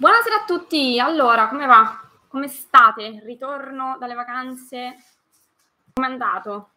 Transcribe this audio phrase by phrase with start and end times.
[0.00, 2.00] Buonasera a tutti, allora come va?
[2.28, 3.20] Come state?
[3.22, 4.96] Ritorno dalle vacanze?
[5.92, 6.70] Come è andato?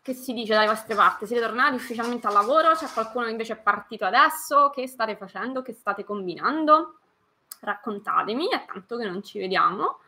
[0.00, 1.26] Che si dice dalle vostre parti?
[1.26, 2.72] Siete tornati ufficialmente al lavoro?
[2.72, 4.70] C'è qualcuno che invece è partito adesso?
[4.70, 5.60] Che state facendo?
[5.60, 7.00] Che state combinando?
[7.60, 9.98] Raccontatemi, è tanto che non ci vediamo.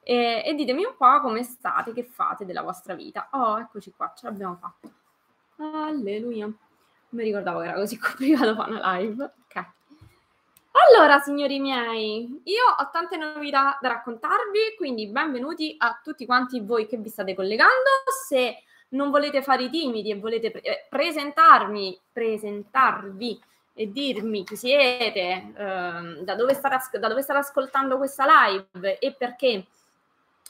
[0.00, 3.30] E, e ditemi un po' come state, che fate della vostra vita.
[3.32, 4.88] Oh, eccoci qua, ce l'abbiamo fatta.
[5.56, 6.44] Alleluia.
[6.44, 6.56] Non
[7.10, 9.24] mi ricordavo che era così complicato fare una live.
[9.24, 9.78] Ok.
[10.88, 16.86] Allora, signori miei, io ho tante novità da raccontarvi, quindi benvenuti a tutti quanti voi
[16.86, 17.74] che vi state collegando.
[18.26, 23.40] Se non volete fare i timidi e volete pre- eh, presentarmi, presentarvi
[23.74, 29.12] e dirmi chi siete, ehm, da, dove state, da dove state ascoltando questa live e
[29.12, 29.66] perché,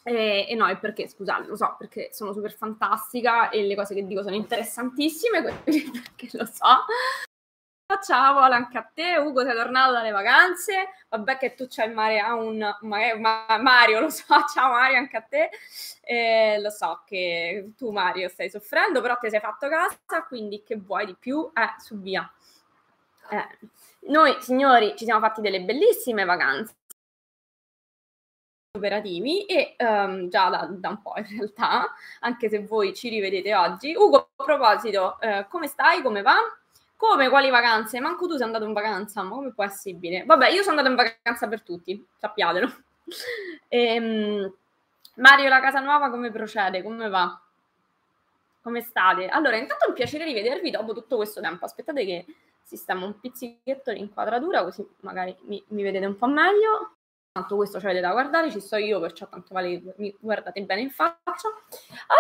[0.04, 3.94] eh, e no, e perché, scusate, lo so, perché sono super fantastica e le cose
[3.94, 6.84] che dico sono interessantissime, perché lo so.
[7.98, 10.90] Ciao anche a te, Ugo, sei tornato dalle vacanze.
[11.08, 15.16] Vabbè che tu c'hai il mare a un ma, Mario, lo so, ciao Mario anche
[15.16, 15.50] a te.
[16.02, 20.76] Eh, lo so che tu Mario stai soffrendo, però ti sei fatto casa, quindi che
[20.76, 21.50] vuoi di più?
[21.52, 22.30] Eh, su via.
[23.30, 23.68] Eh.
[24.08, 26.74] Noi signori ci siamo fatti delle bellissime vacanze
[28.72, 33.54] operativi e um, già da, da, un po' in realtà, anche se voi ci rivedete
[33.54, 33.94] oggi.
[33.94, 36.02] Ugo, a proposito, eh, come stai?
[36.02, 36.36] Come va?
[37.00, 37.98] Come quali vacanze?
[37.98, 40.24] Manco tu sei andato in vacanza, ma come essere possibile?
[40.26, 42.70] Vabbè, io sono andato in vacanza per tutti, sappiatelo.
[43.68, 44.54] ehm,
[45.14, 46.82] Mario, la casa nuova come procede?
[46.82, 47.40] Come va?
[48.60, 49.28] Come state?
[49.28, 51.64] Allora, intanto è un piacere rivedervi dopo tutto questo tempo.
[51.64, 52.26] Aspettate che
[52.64, 56.96] sistemo un pizzichetto l'inquadratura, così magari mi, mi vedete un po' meglio
[57.32, 60.80] tanto questo ci avete da guardare, ci sto io, perciò tanto vale mi guardate bene
[60.80, 61.48] in faccia.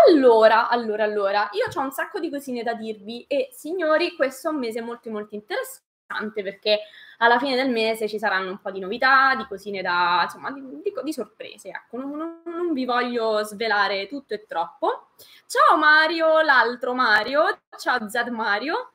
[0.06, 4.52] Allora, allora, allora, io ho un sacco di cosine da dirvi e signori, questo è
[4.52, 6.80] un mese molto molto interessante perché
[7.18, 10.60] alla fine del mese ci saranno un po' di novità, di cosine da, insomma, di,
[10.60, 15.08] di, di sorprese, ecco, non, non, non, vi voglio svelare tutto e troppo.
[15.46, 18.92] Ciao Mario, l'altro Mario, ciao Zed Mario,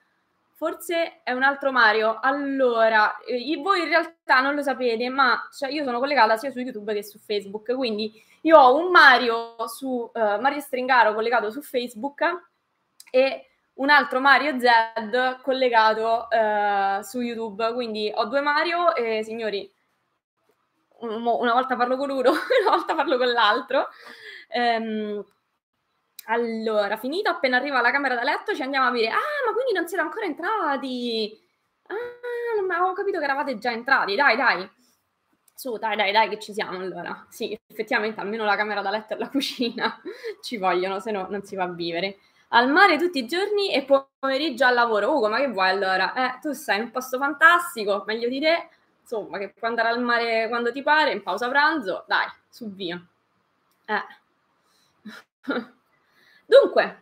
[0.58, 2.18] Forse è un altro Mario.
[2.22, 6.60] Allora, eh, voi in realtà non lo sapete, ma cioè, io sono collegata sia su
[6.60, 11.62] YouTube che su Facebook, quindi io ho un Mario su uh, Mario Stringaro collegato su
[11.62, 12.22] Facebook
[13.12, 17.74] e un altro Mario Z collegato uh, su YouTube.
[17.74, 19.70] Quindi ho due Mario e signori,
[21.00, 23.90] una volta parlo con uno, una volta parlo con l'altro.
[24.54, 25.22] Um,
[26.28, 29.74] allora, finito, appena arriva alla camera da letto ci andiamo a dire, ah, ma quindi
[29.74, 31.40] non siete ancora entrati?
[31.88, 34.70] Ah, non avevo capito che eravate già entrati, dai, dai.
[35.54, 37.26] Su, dai, dai, dai, che ci siamo allora.
[37.30, 40.02] Sì, effettivamente almeno la camera da letto e la cucina
[40.42, 42.18] ci vogliono, se no non si va a vivere.
[42.50, 45.16] Al mare tutti i giorni e pomeriggio al lavoro.
[45.16, 46.14] Ugo, ma che vuoi allora?
[46.14, 48.70] Eh, tu sei in un posto fantastico, meglio di te,
[49.02, 53.00] insomma, che puoi andare al mare quando ti pare, in pausa pranzo, dai, su via.
[53.86, 54.04] Eh.
[56.46, 57.02] Dunque,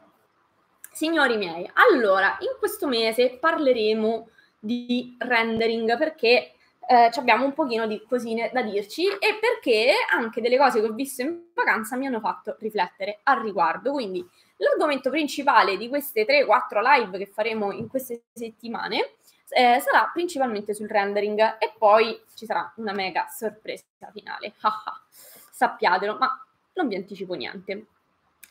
[0.92, 6.54] signori miei, allora, in questo mese parleremo di rendering perché
[6.88, 10.94] eh, abbiamo un pochino di cosine da dirci e perché anche delle cose che ho
[10.94, 13.92] visto in vacanza mi hanno fatto riflettere al riguardo.
[13.92, 14.26] Quindi
[14.58, 19.16] l'argomento principale di queste 3-4 live che faremo in queste settimane
[19.50, 24.54] eh, sarà principalmente sul rendering e poi ci sarà una mega sorpresa finale.
[25.52, 26.30] Sappiatelo, ma
[26.74, 27.86] non vi anticipo niente.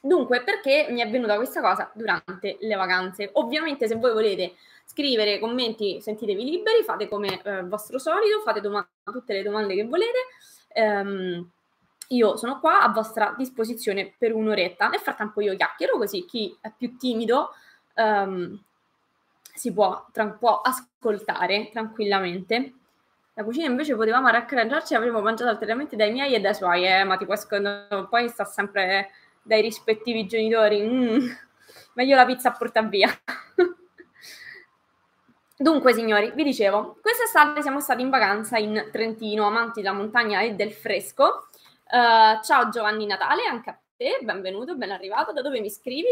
[0.05, 3.31] Dunque, perché mi è venuta questa cosa durante le vacanze?
[3.35, 4.55] Ovviamente, se voi volete
[4.85, 9.85] scrivere commenti, sentitevi liberi, fate come eh, vostro solito, fate doma- tutte le domande che
[9.85, 10.19] volete.
[10.75, 11.49] Um,
[12.09, 14.89] io sono qua a vostra disposizione per un'oretta.
[14.89, 17.51] Nel frattempo io chiacchiero così chi è più timido
[17.95, 18.61] um,
[19.55, 22.73] si può, tra- può, ascoltare tranquillamente.
[23.35, 27.17] La cucina invece potevamo arrangiarci, avremmo mangiato alternamente dai miei e dai suoi, eh, ma
[27.17, 29.11] tipo escono, poi sta sempre
[29.43, 30.81] dai rispettivi genitori.
[30.83, 31.29] Mm,
[31.95, 33.09] meglio la pizza a portare via.
[35.57, 40.55] Dunque, signori, vi dicevo, quest'estate siamo stati in vacanza in Trentino, amanti della montagna e
[40.55, 41.49] del fresco.
[41.89, 45.33] Uh, ciao Giovanni Natale, anche a te, benvenuto, ben arrivato.
[45.33, 46.09] Da dove mi scrivi?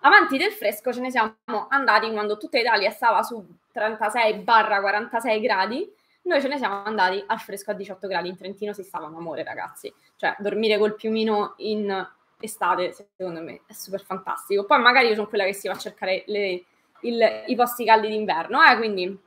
[0.00, 1.36] Amanti del fresco ce ne siamo
[1.68, 7.70] andati quando tutta Italia stava su 36-46 gradi noi ce ne siamo andati al fresco
[7.70, 9.92] a 18 gradi in Trentino, si stava un amore, ragazzi.
[10.16, 12.08] Cioè, dormire col piumino in
[12.40, 14.64] estate, secondo me, è super fantastico.
[14.64, 16.64] Poi magari io sono quella che si va a cercare le,
[17.02, 19.18] il, i posti caldi d'inverno, eh, quindi...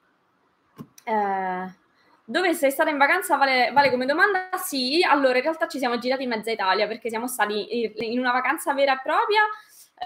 [1.06, 1.81] Eh,
[2.25, 4.50] dove sei stata in vacanza vale, vale, come domanda?
[4.54, 8.31] Sì, allora in realtà ci siamo girati in mezza Italia perché siamo stati in una
[8.31, 9.42] vacanza vera e propria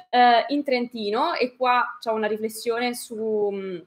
[0.10, 3.86] eh, in Trentino e qua c'è una riflessione su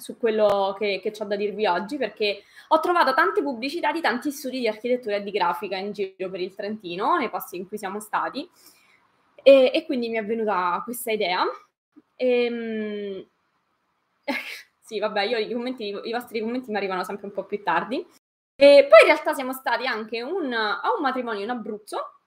[0.00, 4.30] su quello che, che ho da dirvi oggi perché ho trovato tante pubblicità di tanti
[4.30, 7.78] studi di architettura e di grafica in giro per il Trentino, nei posti in cui
[7.78, 8.48] siamo stati,
[9.42, 11.44] e, e quindi mi è venuta questa idea.
[12.16, 13.26] E, ehm,
[14.80, 18.06] sì, vabbè, io i, commenti, i vostri commenti mi arrivano sempre un po' più tardi.
[18.54, 22.19] E poi in realtà siamo stati anche un, a un matrimonio in Abruzzo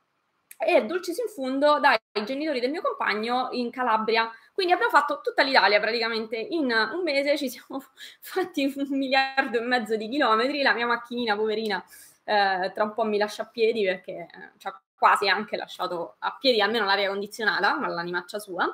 [0.65, 4.29] e dolcis in fundo dai genitori del mio compagno in Calabria.
[4.53, 7.83] Quindi abbiamo fatto tutta l'Italia praticamente in un mese, ci siamo
[8.21, 11.83] fatti un miliardo e mezzo di chilometri, la mia macchinina poverina
[12.25, 16.15] eh, tra un po' mi lascia a piedi perché eh, ci ha quasi anche lasciato
[16.19, 18.73] a piedi almeno l'aria condizionata, ma l'animaccia sua.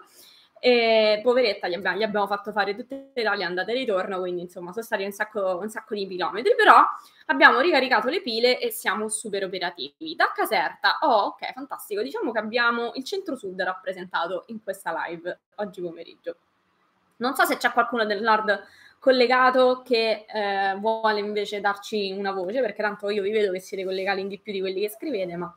[0.62, 4.42] E poveretta, gli abbiamo, gli abbiamo, fatto fare tutte le taglie andate e ritorno, quindi
[4.42, 6.84] insomma sono stati un sacco, un sacco, di chilometri, però
[7.28, 10.16] abbiamo ricaricato le pile e siamo super operativi.
[10.16, 15.82] Da Caserta, oh ok, fantastico, diciamo che abbiamo il centro-sud rappresentato in questa live oggi
[15.82, 16.36] pomeriggio.
[17.18, 18.62] Non so se c'è qualcuno del nord
[19.00, 23.86] collegato che eh, vuole invece darci una voce, perché tanto io vi vedo che siete
[23.86, 25.56] collegati in di più di quelli che scrivete, ma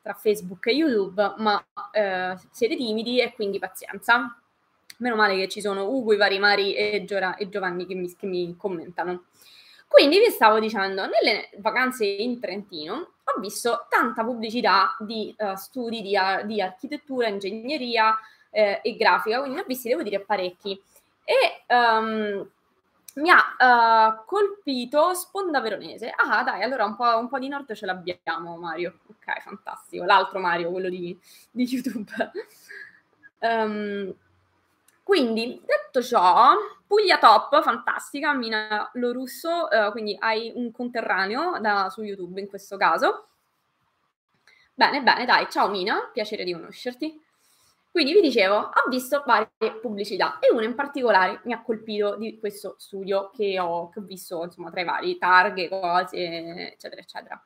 [0.00, 4.38] tra Facebook e YouTube, ma eh, siete timidi e quindi pazienza.
[5.04, 8.16] Meno male che ci sono Ugo, i vari Mari e, Giora, e Giovanni che mi,
[8.16, 9.24] che mi commentano.
[9.86, 16.00] Quindi vi stavo dicendo, nelle vacanze in Trentino ho visto tanta pubblicità di uh, studi
[16.00, 16.16] di,
[16.46, 18.18] di, architettura, ingegneria
[18.48, 20.82] eh, e grafica, quindi ne ho visti, devo dire, parecchi.
[21.22, 22.48] E um,
[23.16, 26.10] mi ha uh, colpito Sponda Veronese.
[26.16, 29.00] Ah, dai, allora un po', un po', di nord ce l'abbiamo, Mario.
[29.08, 30.04] Ok, fantastico.
[30.04, 31.14] L'altro Mario, quello di,
[31.50, 32.10] di YouTube.
[33.40, 34.14] um,
[35.04, 36.54] quindi, detto ciò,
[36.86, 42.78] Puglia Top, fantastica, Mina Lorusso, uh, quindi hai un conterraneo da, su YouTube in questo
[42.78, 43.28] caso.
[44.72, 47.22] Bene, bene, dai, ciao Mina, piacere di conoscerti.
[47.90, 52.40] Quindi vi dicevo, ho visto varie pubblicità e una in particolare mi ha colpito di
[52.40, 57.44] questo studio che ho, che ho visto insomma tra i vari targhe, cose, eccetera, eccetera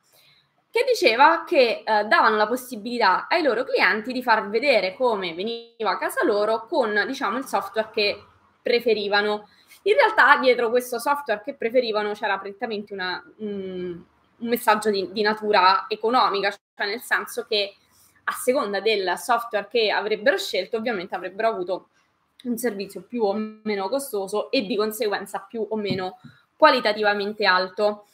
[0.71, 5.91] che diceva che eh, davano la possibilità ai loro clienti di far vedere come veniva
[5.91, 8.23] a casa loro con, diciamo, il software che
[8.61, 9.49] preferivano.
[9.83, 14.05] In realtà dietro questo software che preferivano c'era praticamente una, um,
[14.37, 17.73] un messaggio di, di, natura economica, cioè nel senso che
[18.25, 21.89] a seconda del software che avrebbero scelto, ovviamente avrebbero avuto
[22.43, 26.19] un servizio più o meno costoso e di conseguenza più o meno
[26.55, 28.05] qualitativamente alto.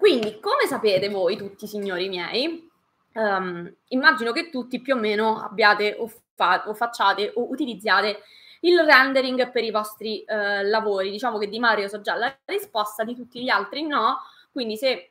[0.00, 2.66] Quindi, come sapete voi tutti, signori miei,
[3.12, 8.22] um, immagino che tutti più o meno abbiate o, fa- o, facciate o utilizziate
[8.60, 11.10] il rendering per i vostri uh, lavori.
[11.10, 14.20] Diciamo che di Mario so già la risposta, di tutti gli altri no.
[14.50, 15.10] Quindi se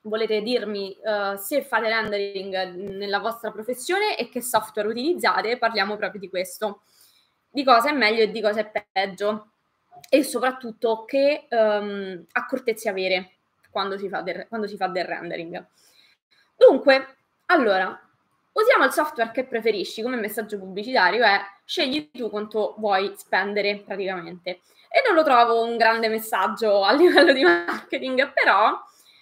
[0.00, 6.18] volete dirmi uh, se fate rendering nella vostra professione e che software utilizzate, parliamo proprio
[6.18, 6.80] di questo,
[7.50, 9.50] di cosa è meglio e di cosa è peggio
[10.08, 13.34] e soprattutto che um, accortezze avere
[13.70, 15.66] quando si fa del, si fa del rendering.
[16.56, 17.98] Dunque, allora,
[18.52, 24.60] usiamo il software che preferisci come messaggio pubblicitario e scegli tu quanto vuoi spendere praticamente.
[24.92, 28.78] E non lo trovo un grande messaggio a livello di marketing, però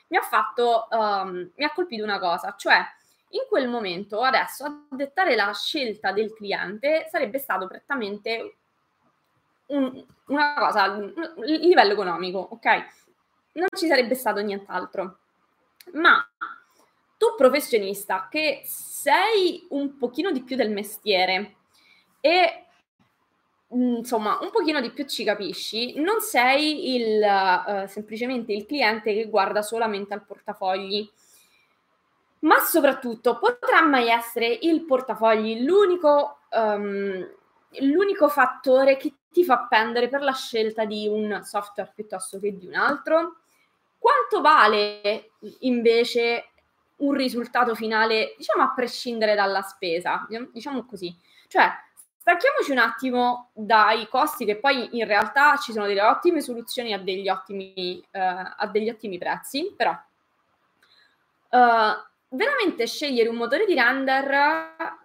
[0.09, 2.83] mi ha fatto, um, mi ha colpito una cosa, cioè
[3.31, 8.57] in quel momento adesso a dettare la scelta del cliente sarebbe stato prettamente
[9.67, 12.87] un, una cosa, il livello economico, ok?
[13.59, 15.19] Non ci sarebbe stato nient'altro.
[15.93, 16.27] Ma
[17.17, 21.57] tu professionista che sei un pochino di più del mestiere
[22.21, 22.65] e
[23.71, 29.29] insomma un pochino di più ci capisci, non sei il, uh, semplicemente il cliente che
[29.29, 31.11] guarda solamente al portafogli,
[32.41, 37.29] ma soprattutto potrà mai essere il portafogli l'unico, um,
[37.81, 42.67] l'unico fattore che ti fa pendere per la scelta di un software piuttosto che di
[42.67, 43.37] un altro?
[43.99, 46.51] Quanto vale invece
[46.97, 51.15] un risultato finale, diciamo a prescindere dalla spesa, diciamo così?
[51.49, 51.71] Cioè,
[52.19, 56.99] stacchiamoci un attimo dai costi, che poi in realtà ci sono delle ottime soluzioni a
[56.99, 59.93] degli ottimi, eh, a degli ottimi prezzi, però
[61.51, 64.97] uh, veramente scegliere un motore di render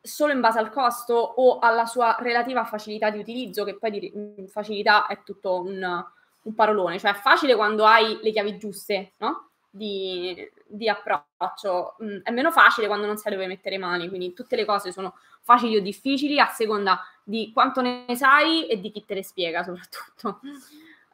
[0.00, 4.48] solo in base al costo o alla sua relativa facilità di utilizzo, che poi di
[4.48, 6.04] facilità è tutto un
[6.42, 9.50] un parolone, cioè è facile quando hai le chiavi giuste, no?
[9.70, 14.56] Di, di approccio, mm, è meno facile quando non sai dove mettere mani, quindi tutte
[14.56, 19.04] le cose sono facili o difficili a seconda di quanto ne sai e di chi
[19.04, 20.40] te le spiega soprattutto.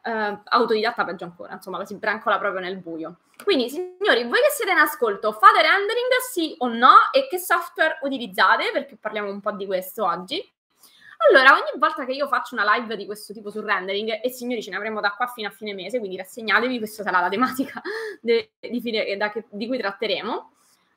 [0.01, 3.17] Uh, autodidatta peggio ancora, insomma, si brancola proprio nel buio.
[3.43, 7.11] Quindi, signori, voi che siete in ascolto, fate rendering sì o no?
[7.11, 8.71] E che software utilizzate?
[8.71, 10.41] Perché parliamo un po' di questo oggi.
[11.27, 14.63] Allora, ogni volta che io faccio una live di questo tipo sul rendering, e signori
[14.63, 17.81] ce ne avremo da qua fino a fine mese, quindi rassegnatevi, questa sarà la tematica
[18.21, 20.51] de, di, fine, da, di, cui tratteremo,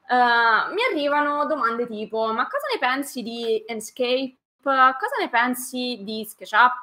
[0.09, 4.37] uh, mi arrivano domande tipo, ma cosa ne pensi di Enscape?
[4.63, 6.83] Cosa ne pensi di SketchUp?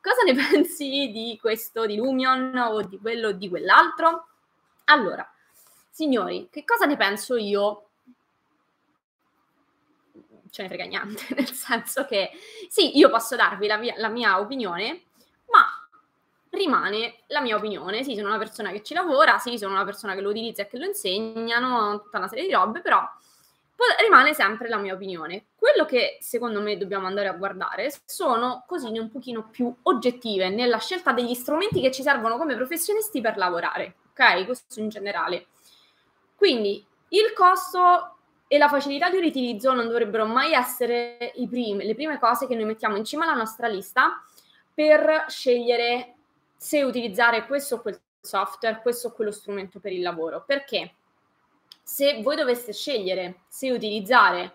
[0.00, 4.28] Cosa ne pensi di questo, di Lumion o di quello o di quell'altro?
[4.86, 5.30] Allora,
[5.90, 7.85] signori, che cosa ne penso io
[10.50, 12.30] ce ne frega niente, nel senso che
[12.68, 15.02] sì, io posso darvi la mia, la mia opinione,
[15.50, 15.64] ma
[16.50, 18.02] rimane la mia opinione.
[18.02, 20.66] Sì, sono una persona che ci lavora, sì, sono una persona che lo utilizza e
[20.66, 23.02] che lo insegnano, tutta una serie di robe, però
[24.02, 25.46] rimane sempre la mia opinione.
[25.56, 30.78] Quello che secondo me dobbiamo andare a guardare sono cosine un pochino più oggettive nella
[30.78, 34.46] scelta degli strumenti che ci servono come professionisti per lavorare, ok?
[34.46, 35.48] Questo in generale.
[36.34, 38.15] Quindi il costo
[38.48, 42.64] e la facilità di riutilizzo non dovrebbero mai essere primi, le prime cose che noi
[42.64, 44.22] mettiamo in cima alla nostra lista
[44.72, 46.14] per scegliere
[46.56, 50.44] se utilizzare questo o quel software, questo o quello strumento per il lavoro.
[50.46, 50.94] Perché
[51.82, 54.54] se voi doveste scegliere se utilizzare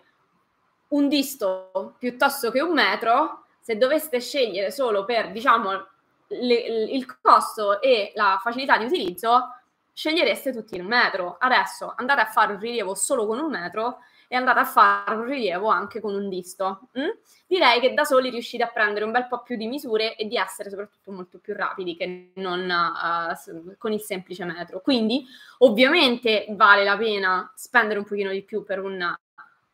[0.88, 5.86] un disto piuttosto che un metro, se doveste scegliere solo per, diciamo,
[6.28, 9.48] le, il costo e la facilità di utilizzo,
[9.92, 11.36] scegliereste tutti il metro.
[11.38, 13.98] Adesso andate a fare un rilievo solo con un metro
[14.32, 16.88] e andate a fare un rilievo anche con un disto.
[16.98, 17.10] Mm?
[17.46, 20.38] Direi che da soli riuscite a prendere un bel po' più di misure e di
[20.38, 24.80] essere soprattutto molto più rapidi che non uh, con il semplice metro.
[24.80, 25.26] Quindi
[25.58, 29.14] ovviamente vale la pena spendere un pochino di più per un,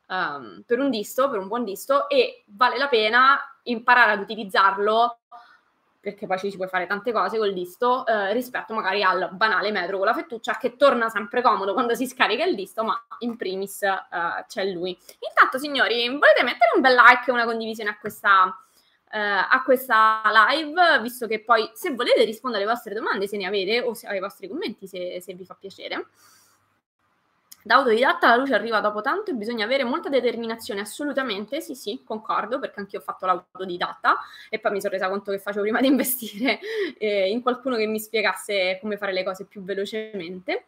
[0.09, 5.19] um, per un disto, per un buon disto e vale la pena imparare ad utilizzarlo
[6.11, 9.99] perché poi ci puoi fare tante cose col disto, eh, rispetto magari al banale metro
[9.99, 13.83] con la fettuccia che torna sempre comodo quando si scarica il disto, ma in primis
[13.83, 13.97] eh,
[14.47, 14.99] c'è lui.
[15.29, 18.57] Intanto, signori, volete mettere un bel like e una condivisione a questa,
[19.11, 23.47] eh, a questa live, visto che poi se volete rispondere alle vostre domande, se ne
[23.47, 26.07] avete, o se, ai vostri commenti, se, se vi fa piacere.
[27.69, 32.01] Da autodidatta la luce arriva dopo tanto e bisogna avere molta determinazione, assolutamente, sì sì,
[32.03, 34.17] concordo, perché anch'io ho fatto l'autodidatta
[34.49, 36.61] e poi mi sono resa conto che facevo prima di investire
[36.97, 40.65] eh, in qualcuno che mi spiegasse come fare le cose più velocemente.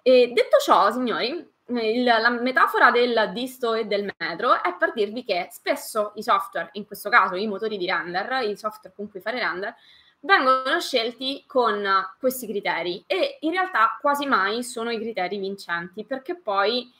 [0.00, 5.24] E detto ciò, signori, il, la metafora del disto e del metro è per dirvi
[5.24, 9.20] che spesso i software, in questo caso i motori di render, i software con cui
[9.20, 9.74] fare render,
[10.20, 11.86] vengono scelti con
[12.18, 16.92] questi criteri e in realtà quasi mai sono i criteri vincenti perché poi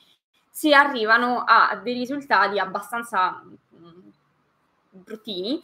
[0.51, 4.09] si arrivano a dei risultati abbastanza mm,
[4.91, 5.61] bruttini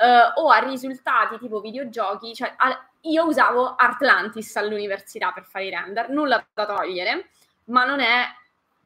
[0.00, 5.70] eh, o a risultati tipo videogiochi, cioè a, io usavo Artlantis all'università per fare i
[5.70, 7.30] render, nulla da togliere,
[7.66, 8.26] ma non è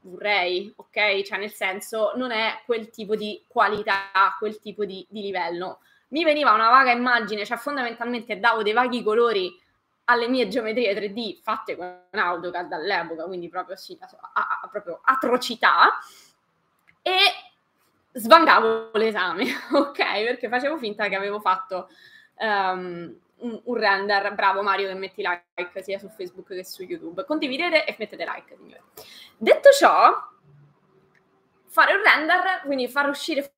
[0.03, 1.23] vorrei, ok?
[1.23, 6.25] Cioè nel senso non è quel tipo di qualità, quel tipo di, di livello mi
[6.25, 9.59] veniva una vaga immagine, cioè fondamentalmente davo dei vaghi colori
[10.05, 15.99] alle mie geometrie 3D fatte con AutoCAD all'epoca, quindi proprio, sì, a, a, proprio atrocità,
[17.03, 17.13] e
[18.13, 19.97] svangavo l'esame, ok?
[19.97, 21.89] Perché facevo finta che avevo fatto
[22.39, 27.25] um, un, un, render, bravo Mario che metti like sia su Facebook che su YouTube,
[27.25, 28.83] condividete e mettete like, signore.
[29.37, 30.13] Detto ciò,
[31.67, 33.49] fare un render, quindi far uscire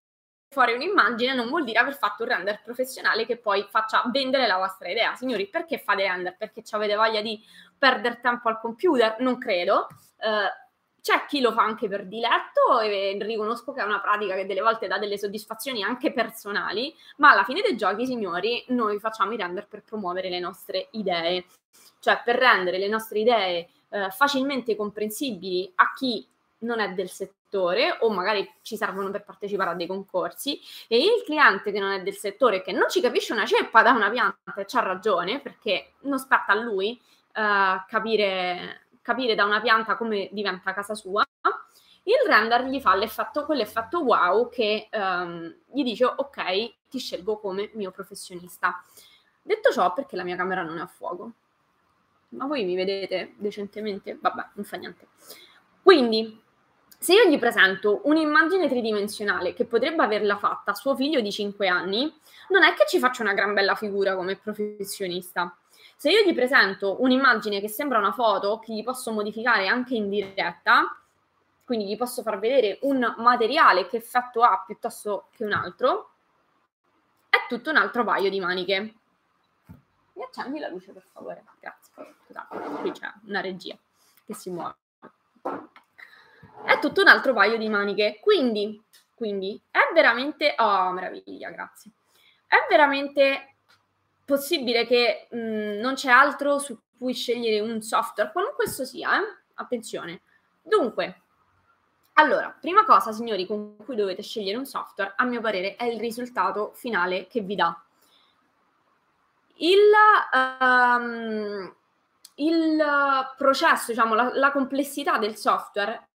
[0.52, 4.59] fuori un'immagine non vuol dire aver fatto un render professionale che poi faccia vendere la
[4.59, 5.14] vostra idea.
[5.14, 6.37] Signori, perché fate render?
[6.37, 7.42] Perché avete voglia di
[7.76, 9.16] perdere tempo al computer?
[9.21, 9.88] Non credo.
[10.18, 10.61] Uh,
[11.02, 14.61] c'è chi lo fa anche per diletto e riconosco che è una pratica che delle
[14.61, 19.37] volte dà delle soddisfazioni anche personali, ma alla fine dei giochi, signori, noi facciamo i
[19.37, 21.47] render per promuovere le nostre idee,
[21.99, 26.25] cioè per rendere le nostre idee eh, facilmente comprensibili a chi
[26.62, 31.23] non è del settore o magari ci servono per partecipare a dei concorsi e il
[31.25, 34.54] cliente che non è del settore che non ci capisce una ceppa da una pianta
[34.57, 37.00] e c'ha ragione perché non spetta a lui
[37.35, 41.25] uh, capire, capire da una pianta come diventa casa sua
[42.04, 47.71] il render gli fa l'effetto, quell'effetto wow che um, gli dice ok ti scelgo come
[47.75, 48.83] mio professionista
[49.40, 51.33] detto ciò perché la mia camera non è a fuoco
[52.33, 54.16] ma voi mi vedete decentemente?
[54.21, 55.09] Vabbè, non fa niente.
[55.83, 56.42] Quindi,
[57.02, 62.02] se io gli presento un'immagine tridimensionale che potrebbe averla fatta suo figlio di 5 anni,
[62.50, 65.52] non è che ci faccia una gran bella figura come professionista.
[65.97, 70.09] Se io gli presento un'immagine che sembra una foto, che gli posso modificare anche in
[70.09, 70.97] diretta,
[71.64, 76.11] quindi gli posso far vedere un materiale che effetto ha piuttosto che un altro,
[77.28, 78.94] è tutto un altro paio di maniche.
[80.12, 81.42] Mi accendi la luce per favore?
[81.59, 82.14] Grazie.
[82.26, 83.76] Scusate, qui c'è una regia
[84.25, 84.76] che si muove
[86.64, 88.19] è tutto un altro paio di maniche.
[88.21, 88.83] Quindi
[89.23, 90.57] quindi è veramente...
[90.59, 91.92] Oh, meraviglia, grazie.
[92.45, 93.54] È veramente
[94.25, 99.21] possibile che mh, mm, non c'è altro su cui scegliere un software, qualunque esso sia,
[99.21, 99.42] eh?
[99.54, 100.23] attenzione.
[100.61, 101.23] Dunque,
[102.14, 106.00] allora, prima cosa, signori, con cui dovete scegliere un software, a mio parere, è il
[106.00, 107.81] risultato finale che vi dà.
[109.59, 109.90] Il,
[110.33, 111.76] um,
[112.35, 112.85] il
[113.37, 116.09] processo, diciamo, la, la complessità del software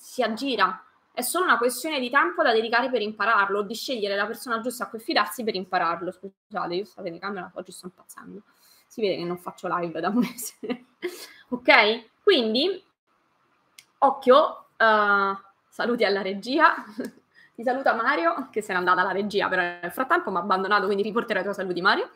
[0.00, 0.82] si aggira.
[1.12, 4.84] È solo una questione di tempo da dedicare per impararlo, di scegliere la persona giusta
[4.84, 6.10] a cui fidarsi per impararlo.
[6.10, 8.42] Scusate, io sta telecamera oggi sto impazzendo.
[8.86, 10.56] Si vede che non faccio live da un mese.
[11.50, 12.22] ok?
[12.22, 12.82] Quindi,
[13.98, 15.38] occhio, uh,
[15.68, 16.74] saluti alla regia.
[17.54, 20.86] Ti saluta Mario, che se n'è andata alla regia, però nel frattempo mi ha abbandonato,
[20.86, 22.10] quindi riporterò i tuoi saluti Mario.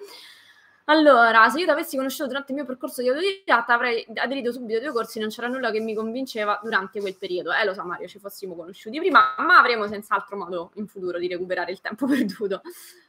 [0.87, 4.77] Allora, se io ti avessi conosciuto durante il mio percorso di autodidatta avrei aderito subito
[4.77, 7.55] ai due corsi, non c'era nulla che mi convinceva durante quel periodo.
[7.55, 11.27] Eh, lo sa Mario, ci fossimo conosciuti prima, ma avremo senz'altro modo in futuro di
[11.27, 12.61] recuperare il tempo perduto.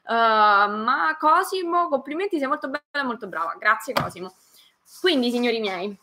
[0.07, 3.55] Uh, ma Cosimo, complimenti, sei molto bella e molto brava.
[3.59, 4.33] Grazie Cosimo.
[5.01, 5.97] Quindi, signori miei,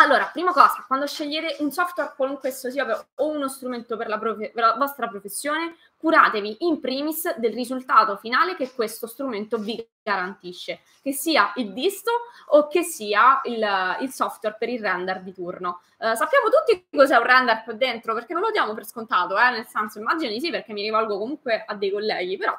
[0.00, 2.86] allora, prima cosa, quando scegliete un software qualunque esso sia
[3.16, 8.16] o uno strumento per la, prof- per la, vostra professione, curatevi in primis del risultato
[8.16, 12.12] finale che questo strumento vi garantisce, che sia il disto
[12.50, 15.80] o che sia il, il software per il render di turno.
[15.98, 19.50] Uh, sappiamo tutti cos'è un render qua dentro, perché non lo diamo per scontato, eh?
[19.50, 22.56] nel senso immagino di sì, perché mi rivolgo comunque a dei colleghi, però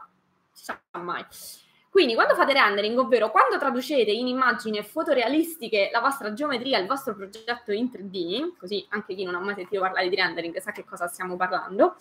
[0.51, 1.25] si sa mai.
[1.89, 7.15] Quindi quando fate rendering, ovvero quando traducete in immagini fotorealistiche la vostra geometria, il vostro
[7.15, 10.85] progetto in 3D, così anche chi non ha mai sentito parlare di rendering sa che
[10.85, 11.95] cosa stiamo parlando,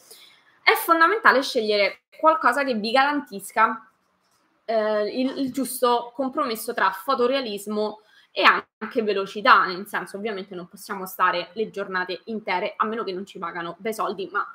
[0.62, 3.90] è fondamentale scegliere qualcosa che vi garantisca
[4.66, 11.06] eh, il, il giusto compromesso tra fotorealismo e anche velocità, nel senso ovviamente non possiamo
[11.06, 14.46] stare le giornate intere a meno che non ci pagano bei soldi, ma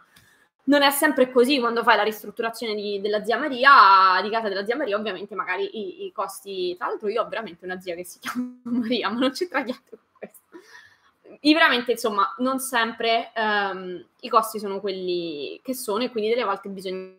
[0.66, 4.66] non è sempre così quando fai la ristrutturazione di, della zia Maria, di casa della
[4.66, 8.06] zia Maria, ovviamente magari i, i, costi, tra l'altro io ho veramente una zia che
[8.06, 10.42] si chiama Maria, ma non c'entra niente con questo.
[11.42, 16.46] I veramente, insomma, non sempre um, i costi sono quelli che sono e quindi delle
[16.46, 17.18] volte bisogna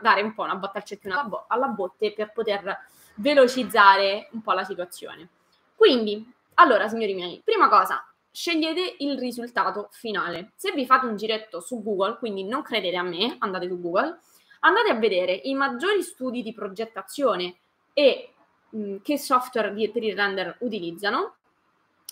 [0.00, 4.42] dare un po' una botta al cecchino alla, bo- alla botte per poter velocizzare un
[4.42, 5.28] po' la situazione.
[5.76, 10.52] Quindi, allora, signori miei, prima cosa, scegliete il risultato finale.
[10.56, 14.18] Se vi fate un giretto su Google, quindi non credete a me, andate su Google,
[14.60, 17.56] andate a vedere i maggiori studi di progettazione
[17.92, 18.32] e
[18.70, 21.36] mh, che software di, per il render utilizzano.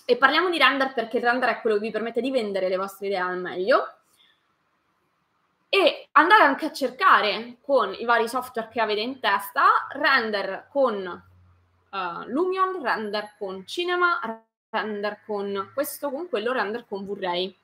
[0.05, 2.77] E parliamo di render perché il render è quello che vi permette di vendere le
[2.77, 3.95] vostre idee al meglio.
[5.69, 11.23] E andate anche a cercare con i vari software che avete in testa, render con
[11.91, 14.19] uh, Lumion, render con Cinema,
[14.71, 17.55] render con questo, con quello, render con V-Ray.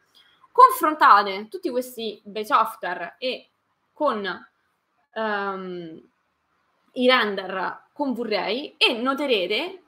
[0.51, 3.49] Confrontate tutti questi bei software e
[3.93, 4.47] con
[5.13, 6.09] um,
[6.93, 9.81] i render con V-Ray e noterete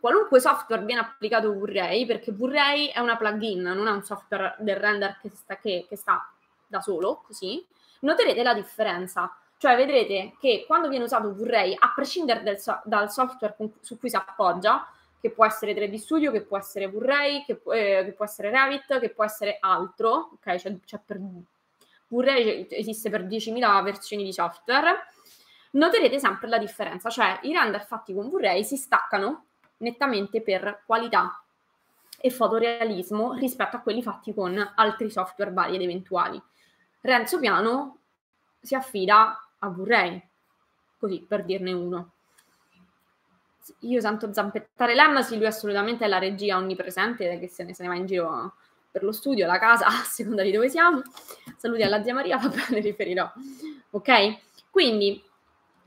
[0.00, 4.76] qualunque software viene applicato V-Ray, perché V-Ray è una plugin, non è un software del
[4.76, 6.30] render che sta, che, che sta
[6.66, 7.64] da solo, così,
[8.00, 9.34] noterete la differenza.
[9.58, 14.16] Cioè vedrete che quando viene usato V-Ray, a prescindere dal, dal software su cui si
[14.16, 14.88] appoggia,
[15.20, 18.98] che può essere 3D Studio, che può essere V-Ray, che, eh, che, può essere Revit,
[18.98, 20.56] che può essere altro, ok?
[20.56, 21.20] Cioè, cioè per
[22.08, 25.06] V-Ray esiste per 10.000 versioni di software.
[25.72, 29.44] Noterete sempre la differenza, cioè i render fatti con V-Ray si staccano
[29.78, 31.42] nettamente per qualità
[32.18, 36.42] e fotorealismo rispetto a quelli fatti con altri software vari ed eventuali.
[37.02, 37.98] Renzo Piano
[38.60, 40.28] si affida a V-Ray,
[40.98, 42.12] così per dirne uno
[43.80, 47.82] io sento zampettare Lem, sì, lui assolutamente è la regia onnipresente che se ne, se
[47.82, 48.54] ne va in giro
[48.90, 51.02] per lo studio, la casa, a seconda di dove siamo.
[51.56, 53.30] Saluti alla zia Maria, va bene, riferirò.
[53.90, 54.38] Ok?
[54.70, 55.22] Quindi,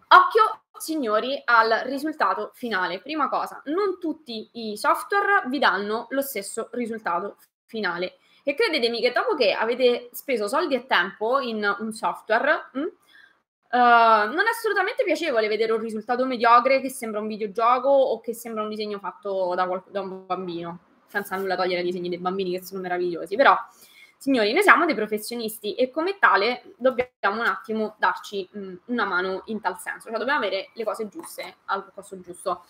[0.07, 2.99] occhio, signori, al risultato finale.
[2.99, 8.17] Prima cosa, non tutti i software vi danno lo stesso risultato finale.
[8.43, 12.87] E credetemi che dopo che avete speso soldi e tempo in un software, mh, hm,
[13.73, 18.35] Uh, non è assolutamente piacevole vedere un risultato mediocre che sembra un videogioco o che
[18.35, 22.19] sembra un disegno fatto da, qual- da un bambino, senza nulla togliere ai disegni dei
[22.19, 23.35] bambini che sono meravigliosi.
[23.35, 23.57] Però,
[24.15, 29.41] signori, noi siamo dei professionisti e come tale dobbiamo un attimo darci mh, una mano
[29.45, 32.65] in tal senso, cioè dobbiamo avere le cose giuste al posto giusto.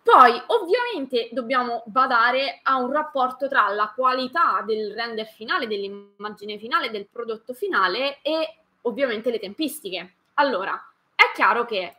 [0.00, 6.92] Poi, ovviamente, dobbiamo badare a un rapporto tra la qualità del render finale, dell'immagine finale,
[6.92, 10.14] del prodotto finale e ovviamente le tempistiche.
[10.34, 10.74] Allora,
[11.14, 11.96] è chiaro che,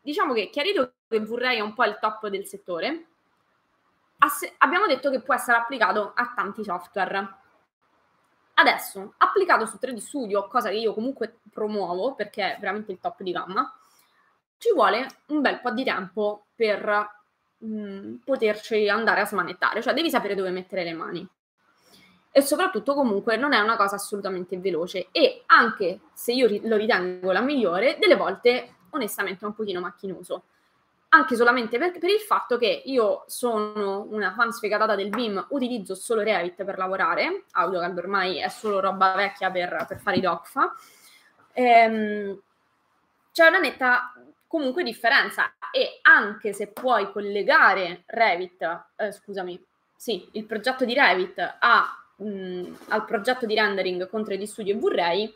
[0.00, 3.06] diciamo che chiarito che V-Ray è un po' il top del settore,
[4.18, 7.34] ass- abbiamo detto che può essere applicato a tanti software.
[8.54, 13.22] Adesso, applicato su 3D Studio, cosa che io comunque promuovo perché è veramente il top
[13.22, 13.70] di gamma,
[14.58, 17.22] ci vuole un bel po' di tempo per
[17.58, 21.28] mh, mm, poterci andare a smanettare, cioè devi sapere dove mettere le mani.
[22.36, 25.08] E soprattutto comunque non è una cosa assolutamente veloce.
[25.10, 30.42] E anche se io lo ritengo la migliore, delle volte onestamente è un pochino macchinoso.
[31.08, 35.94] Anche solamente per, per, il fatto che io sono una fan sfegatata del BIM, utilizzo
[35.94, 40.74] solo Revit per lavorare, AutoCAD ormai è solo roba vecchia per, per fare i DOCFA,
[41.54, 42.38] ehm,
[43.32, 44.12] c'è una netta
[44.46, 45.54] comunque differenza.
[45.72, 49.58] E anche se puoi collegare Revit, eh, scusami,
[49.96, 54.78] sì, il progetto di Revit a, mh, al progetto di rendering con 3D Studio e
[54.78, 55.34] Vorrei,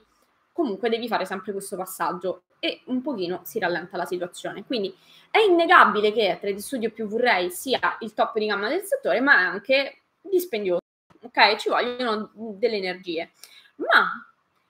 [0.53, 4.65] comunque devi fare sempre questo passaggio e un pochino si rallenta la situazione.
[4.65, 4.95] Quindi
[5.31, 9.39] è innegabile che 3D Studio più Vorrei sia il top di gamma del settore, ma
[9.39, 10.81] è anche dispendioso,
[11.23, 11.57] ok?
[11.57, 13.31] Ci vogliono delle energie.
[13.77, 14.27] Ma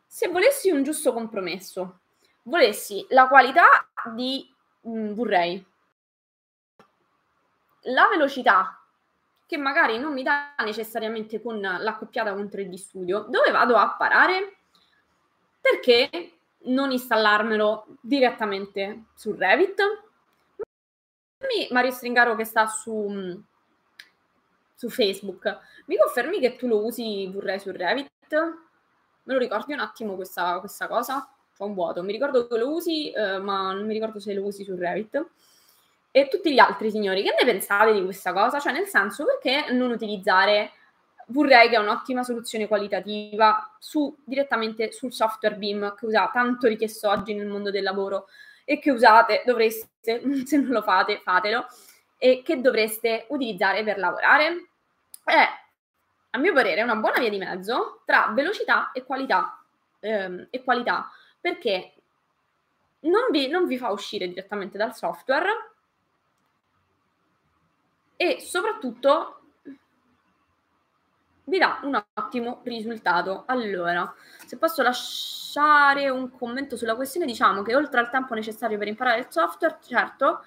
[0.07, 2.01] se volessi un giusto compromesso,
[2.44, 3.66] volessi la qualità
[4.14, 4.49] di
[4.83, 5.66] mh, mm, Vorrei,
[7.85, 8.79] la velocità
[9.50, 14.58] che magari non mi dà necessariamente con l'accoppiata con 3D Studio, dove vado a parare?
[15.60, 16.34] Perché
[16.66, 19.82] non installarmelo direttamente su Revit.
[21.70, 23.42] Mario Stringaro che sta su,
[24.76, 28.08] su Facebook, mi confermi che tu lo usi vorrei su Revit?
[28.30, 31.28] Me lo ricordi un attimo questa, questa cosa?
[31.58, 34.44] C'ho un vuoto, mi ricordo che lo usi, eh, ma non mi ricordo se lo
[34.44, 35.26] usi su Revit.
[36.12, 38.59] E tutti gli altri signori, che ne pensate di questa cosa?
[38.59, 40.73] Cioè, nel senso, perché non utilizzare
[41.27, 47.09] vorrei che è un'ottima soluzione qualitativa su, direttamente sul software BIM che usate, tanto richiesto
[47.09, 48.27] oggi nel mondo del lavoro
[48.64, 51.66] e che usate, dovreste, se non lo fate, fatelo,
[52.18, 54.68] e che dovreste utilizzare per lavorare.
[55.25, 55.49] È,
[56.31, 59.62] a mio parere, una buona via di mezzo tra velocità e qualità,
[60.01, 61.92] ehm, e qualità perché
[63.01, 65.69] non vi, non vi fa uscire direttamente dal software
[68.22, 69.40] e soprattutto
[71.44, 73.44] vi dà un ottimo risultato.
[73.46, 78.88] Allora, se posso lasciare un commento sulla questione, diciamo che oltre al tempo necessario per
[78.88, 80.44] imparare il software, certo,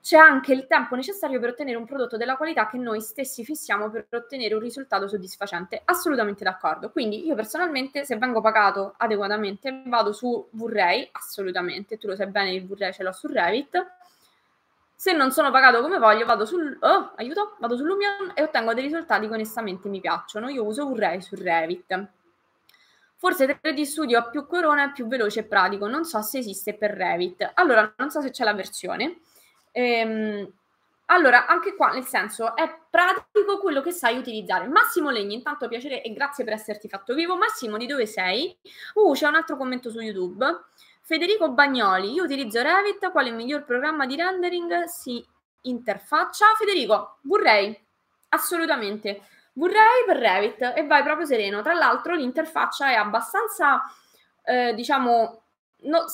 [0.00, 3.90] c'è anche il tempo necessario per ottenere un prodotto della qualità che noi stessi fissiamo
[3.90, 5.82] per ottenere un risultato soddisfacente.
[5.84, 6.90] Assolutamente d'accordo.
[6.90, 12.54] Quindi io personalmente, se vengo pagato adeguatamente, vado su Vorrei, assolutamente, tu lo sai bene,
[12.54, 14.02] il Vorrei ce l'ho su Revit,
[14.94, 18.74] se non sono pagato come voglio, vado sul oh, aiuto, vado su Lumion e ottengo
[18.74, 20.48] dei risultati che onestamente mi piacciono.
[20.48, 22.08] Io uso Urrei su Revit.
[23.16, 25.86] Forse 3D Studio ha più corona, è più veloce e pratico.
[25.88, 27.52] Non so se esiste per Revit.
[27.54, 29.20] Allora, non so se c'è la versione.
[29.72, 30.52] Ehm,
[31.06, 34.68] allora, anche qua, nel senso, è pratico quello che sai utilizzare.
[34.68, 37.36] Massimo Legni, intanto piacere e grazie per esserti fatto vivo.
[37.36, 38.56] Massimo, di dove sei?
[38.94, 40.46] Uh, c'è un altro commento su YouTube.
[41.06, 45.22] Federico Bagnoli, io utilizzo Revit, quale miglior programma di rendering si
[45.64, 46.46] interfaccia?
[46.56, 47.78] Federico, vorrei,
[48.30, 49.20] assolutamente,
[49.52, 51.60] vorrei per Revit e vai proprio sereno.
[51.60, 53.82] Tra l'altro l'interfaccia è abbastanza,
[54.44, 55.42] eh, diciamo,
[55.82, 56.04] no,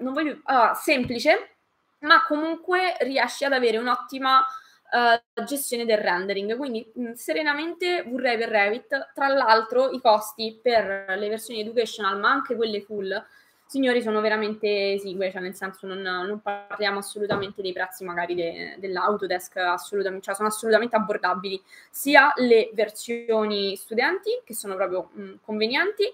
[0.00, 1.58] non voglio, uh, semplice,
[2.00, 6.56] ma comunque riesci ad avere un'ottima uh, gestione del rendering.
[6.56, 9.12] Quindi mh, serenamente vorrei per Revit.
[9.14, 13.24] Tra l'altro i costi per le versioni educational, ma anche quelle full,
[13.66, 18.76] signori sono veramente esigue, cioè nel senso non, non parliamo assolutamente dei prezzi magari de,
[18.78, 26.04] dell'Autodesk, assolutamente, cioè sono assolutamente abbordabili, sia le versioni studenti che sono proprio mh, convenienti,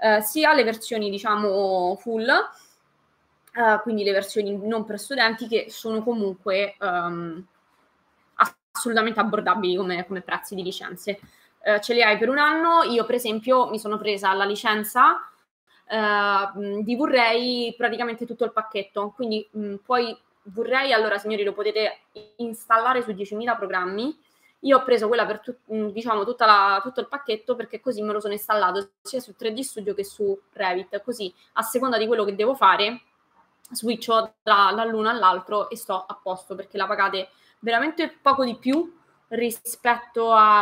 [0.00, 6.02] eh, sia le versioni diciamo full, eh, quindi le versioni non per studenti che sono
[6.02, 7.44] comunque um,
[8.70, 11.18] assolutamente abbordabili come, come, prezzi di licenze.
[11.62, 15.28] Eh, ce le hai per un anno, io per esempio mi sono presa la licenza
[15.90, 19.12] uh, di Vorrei praticamente tutto il pacchetto.
[19.14, 20.16] Quindi mh, poi
[20.50, 21.98] Vorrei, allora signori, lo potete
[22.36, 24.16] installare su 10.000 programmi.
[24.60, 25.54] Io ho preso quella per tu,
[25.92, 29.94] diciamo, la, tutto il pacchetto perché così me lo sono installato sia su 3D Studio
[29.94, 31.02] che su Revit.
[31.02, 33.02] Così a seconda di quello che devo fare,
[33.70, 37.28] switcho da, dall'uno all'altro e sto a posto perché la pagate
[37.60, 38.96] veramente poco di più
[39.28, 40.60] rispetto a,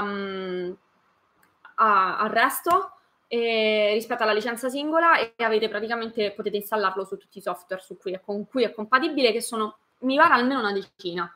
[1.77, 2.96] a, al resto
[3.29, 7.97] eh, rispetto alla licenza singola e avete praticamente potete installarlo su tutti i software su
[7.97, 11.33] cui è, con cui è compatibile, che sono mi pare almeno una decina,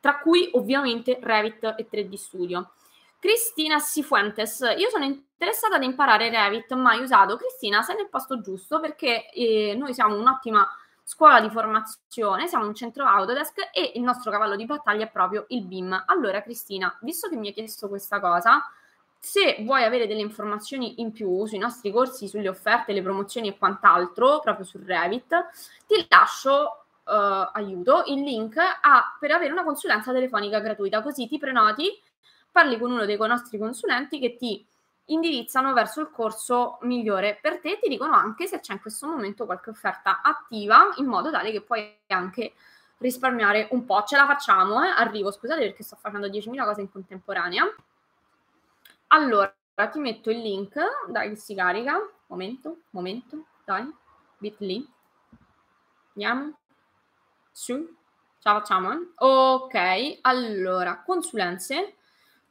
[0.00, 2.72] tra cui ovviamente Revit e 3D Studio.
[3.18, 7.36] Cristina Sifuentes, io sono interessata ad imparare Revit, mai usato.
[7.36, 10.66] Cristina, sei nel posto giusto perché eh, noi siamo un'ottima
[11.02, 15.44] scuola di formazione, siamo un centro Autodesk e il nostro cavallo di battaglia è proprio
[15.48, 16.04] il BIM.
[16.06, 18.62] Allora, Cristina, visto che mi hai chiesto questa cosa,
[19.20, 23.58] se vuoi avere delle informazioni in più sui nostri corsi, sulle offerte, le promozioni e
[23.58, 25.48] quant'altro, proprio su Revit,
[25.86, 31.38] ti lascio uh, aiuto il link a, per avere una consulenza telefonica gratuita, così ti
[31.38, 32.00] prenoti,
[32.50, 34.66] parli con uno dei nostri consulenti che ti
[35.06, 39.44] indirizzano verso il corso migliore per te, ti dicono anche se c'è in questo momento
[39.44, 42.54] qualche offerta attiva, in modo tale che puoi anche
[42.98, 44.02] risparmiare un po'.
[44.06, 44.88] Ce la facciamo, eh?
[44.88, 47.64] Arrivo, scusate perché sto facendo 10.000 cose in contemporanea.
[49.12, 49.52] Allora,
[49.90, 51.98] ti metto il link, dai si carica.
[52.28, 53.92] Momento, momento, dai.
[54.38, 54.88] Bit.ly.
[56.14, 56.58] Andiamo.
[57.50, 57.74] Su.
[58.42, 59.08] La facciamo, eh?
[59.16, 61.96] Ok, allora, consulenze.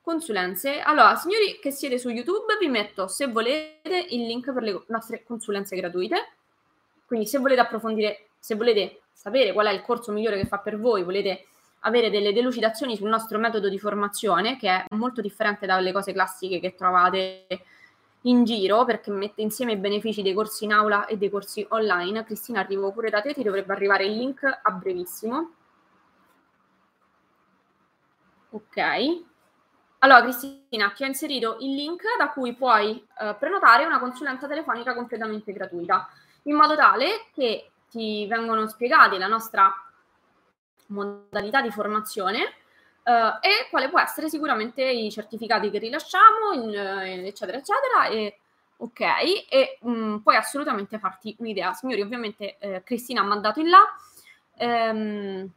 [0.02, 0.82] Consulenze.
[0.82, 5.24] Allora, signori che siete su YouTube, vi metto, se volete, il link per le nostre
[5.24, 6.34] consulenze gratuite.
[7.06, 10.78] Quindi se volete approfondire, se volete sapere qual è il corso migliore che fa per
[10.78, 11.48] voi, volete
[11.82, 16.60] avere delle delucidazioni sul nostro metodo di formazione, che è molto differente dalle cose classiche
[16.60, 17.48] che trovate
[18.24, 22.26] in giro, perché mette insieme i benefici dei corsi in aula e dei corsi online.
[22.26, 25.54] Cristina, arrivo pure da te, ti dovrebbe arrivare il link a brevissimo.
[28.52, 28.78] Ok.
[30.00, 34.94] Allora, Cristina, ti ho inserito il link da cui puoi eh, prenotare una consulenza telefonica
[34.94, 36.10] completamente gratuita,
[36.44, 39.74] in modo tale che ti vengono spiegati la nostra
[40.90, 42.44] modalità di formazione
[43.04, 48.08] uh, e quale può essere sicuramente i certificati che rilasciamo, in, uh, eccetera, eccetera.
[48.10, 48.40] E,
[48.78, 49.00] ok,
[49.50, 51.74] e um, puoi assolutamente farti un'idea.
[51.74, 53.82] Signori, ovviamente eh, Cristina ha mandato in là.
[54.60, 55.50] Um,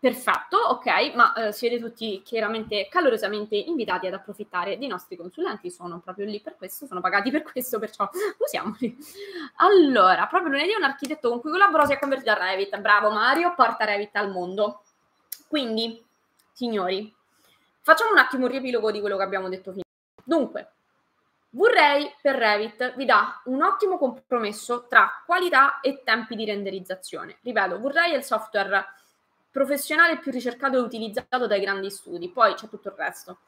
[0.00, 6.00] Perfetto, ok, ma eh, siete tutti chiaramente calorosamente invitati ad approfittare dei nostri consulenti, sono
[6.00, 8.08] proprio lì per questo, sono pagati per questo, perciò
[8.38, 8.96] usiamoli.
[9.56, 13.52] Allora, proprio lunedì un architetto con cui collaboro si è convertito a Revit, bravo Mario,
[13.54, 14.84] porta Revit al mondo.
[15.46, 16.02] Quindi,
[16.50, 17.14] signori,
[17.82, 19.84] facciamo un attimo un riepilogo di quello che abbiamo detto finora.
[20.24, 20.70] Dunque,
[21.52, 27.38] Vorrei per Revit vi dà un ottimo compromesso tra qualità e tempi di renderizzazione.
[27.42, 28.86] Ripeto, Vorrei il software
[29.50, 33.38] professionale più ricercato e utilizzato dai grandi studi, poi c'è tutto il resto.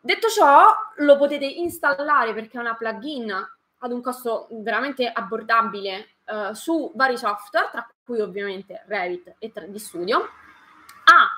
[0.00, 6.52] Detto ciò, lo potete installare perché è una plugin ad un costo veramente abbordabile uh,
[6.52, 10.20] su vari software, tra cui ovviamente Revit e 3D Studio.
[11.04, 11.28] Ha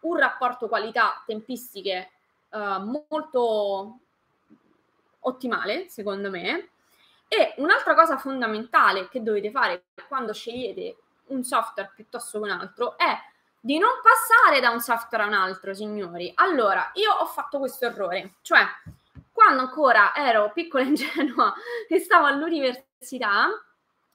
[0.00, 2.10] un rapporto qualità-tempistiche
[2.50, 3.98] uh, molto
[5.20, 6.68] ottimale, secondo me.
[7.26, 10.96] E un'altra cosa fondamentale che dovete fare quando scegliete
[11.30, 13.18] un software piuttosto che un altro è
[13.60, 16.32] di non passare da un software a un altro, signori.
[16.36, 18.64] Allora, io ho fatto questo errore, cioè
[19.32, 21.52] quando ancora ero piccola e ingenua
[21.88, 23.48] e stavo all'università,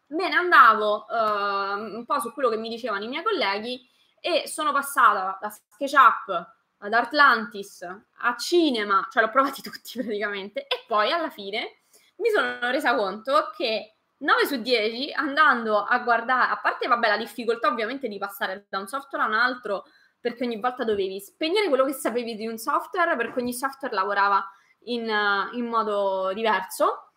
[0.07, 3.87] me ne andavo uh, un po' su quello che mi dicevano i miei colleghi
[4.19, 10.83] e sono passata da SketchUp ad Atlantis a Cinema, cioè l'ho provati tutti praticamente, e
[10.87, 11.81] poi alla fine
[12.17, 13.94] mi sono resa conto che
[14.25, 18.79] 9 su 10 andando a guardare, a parte vabbè la difficoltà ovviamente di passare da
[18.79, 19.83] un software a un altro,
[20.19, 24.43] perché ogni volta dovevi spegnere quello che sapevi di un software, perché ogni software lavorava
[24.85, 27.11] in, uh, in modo diverso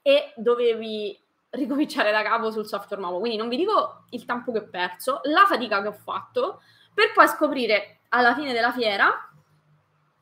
[0.00, 3.18] e dovevi ricominciare da capo sul software nuovo.
[3.18, 6.62] Quindi non vi dico il tempo che ho perso, la fatica che ho fatto,
[6.94, 9.30] per poi scoprire alla fine della fiera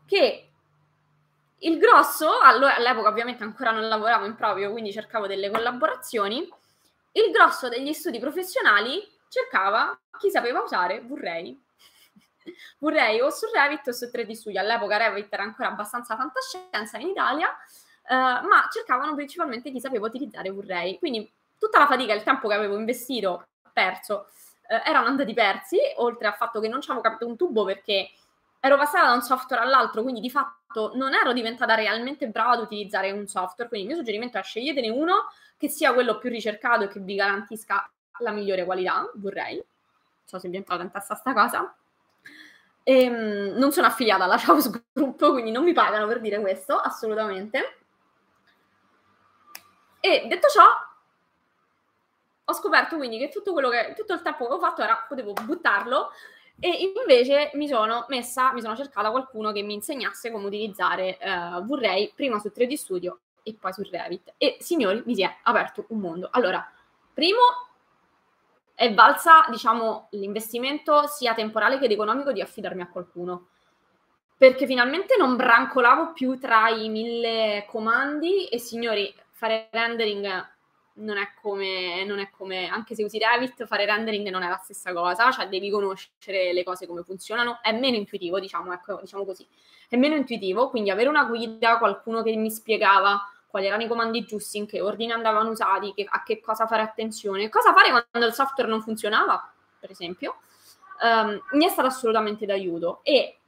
[0.04, 0.49] che
[1.60, 6.48] il grosso, all'epoca ovviamente ancora non lavoravo in proprio, quindi cercavo delle collaborazioni,
[7.12, 11.58] il grosso degli studi professionali cercava chi sapeva usare Vorrei.
[12.78, 14.60] Vorrei o su Revit o su 3D Studio.
[14.60, 17.48] All'epoca Revit era ancora abbastanza fantascienza in Italia,
[18.08, 20.98] eh, ma cercavano principalmente chi sapeva utilizzare Vorrei.
[20.98, 24.28] Quindi tutta la fatica e il tempo che avevo investito, perso,
[24.68, 28.10] eh, erano andati persi, oltre al fatto che non ci avevo capito un tubo perché
[28.60, 32.60] ero passata da un software all'altro, quindi di fatto non ero diventata realmente brava ad
[32.60, 33.68] utilizzare un software.
[33.68, 37.14] Quindi il mio suggerimento è sceglietene uno che sia quello più ricercato e che vi
[37.14, 39.56] garantisca la migliore qualità, vorrei.
[39.56, 39.64] Non
[40.24, 41.74] so se vi è entrata in testa sta cosa.
[42.82, 46.76] E, um, non sono affiliata alla Chaos Group, quindi non mi pagano per dire questo,
[46.76, 47.78] assolutamente.
[50.00, 50.64] E detto ciò,
[52.44, 56.10] ho scoperto quindi che tutto che tutto il tempo che ho fatto era potevo buttarlo
[56.60, 61.64] e invece mi sono messa, mi sono cercata qualcuno che mi insegnasse come utilizzare uh,
[61.64, 64.34] Vray prima su 3D Studio e poi su Revit.
[64.36, 66.28] E signori, mi si è aperto un mondo.
[66.30, 66.70] Allora,
[67.14, 67.40] primo
[68.74, 73.48] è valsa, diciamo, l'investimento sia temporale che economico di affidarmi a qualcuno.
[74.36, 80.48] Perché finalmente non brancolavo più tra i mille comandi e signori, fare rendering
[81.00, 84.60] non è, come, non è come, anche se usi Revit, fare rendering non è la
[84.62, 89.24] stessa cosa, cioè devi conoscere le cose come funzionano, è meno intuitivo, diciamo, ecco, diciamo
[89.24, 89.46] così,
[89.88, 94.24] è meno intuitivo, quindi avere una guida, qualcuno che mi spiegava quali erano i comandi
[94.24, 98.28] giusti, in che ordine andavano usati, che, a che cosa fare attenzione, cosa fare quando
[98.28, 100.36] il software non funzionava, per esempio,
[101.02, 103.39] um, mi è stato assolutamente d'aiuto e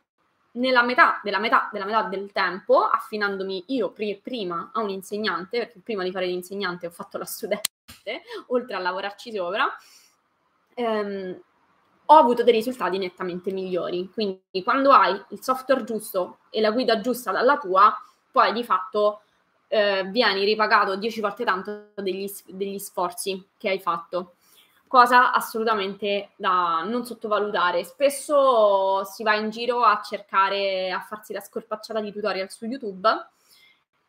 [0.53, 5.59] nella metà della metà della metà del tempo, affinandomi io pri- prima a un insegnante,
[5.59, 7.71] perché prima di fare l'insegnante ho fatto la studente,
[8.49, 9.75] oltre a lavorarci sopra,
[10.75, 11.41] ehm,
[12.05, 14.11] ho avuto dei risultati nettamente migliori.
[14.13, 17.95] Quindi quando hai il software giusto e la guida giusta dalla tua,
[18.31, 19.23] poi di fatto
[19.69, 24.35] eh, vieni ripagato 10 volte tanto degli, degli sforzi che hai fatto
[24.93, 27.83] cosa assolutamente da non sottovalutare.
[27.83, 33.09] Spesso si va in giro a cercare, a farsi la scorpacciata di tutorial su YouTube,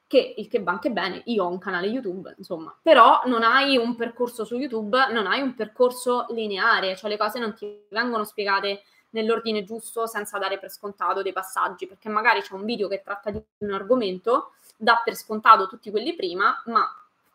[0.06, 3.78] che il che va anche bene, io ho un canale YouTube, insomma, però non hai
[3.78, 8.26] un percorso su YouTube, non hai un percorso lineare, cioè le cose non ti vengono
[8.26, 13.02] spiegate nell'ordine giusto senza dare per scontato dei passaggi, perché magari c'è un video che
[13.02, 16.86] tratta di un argomento, dà per scontato tutti quelli prima, ma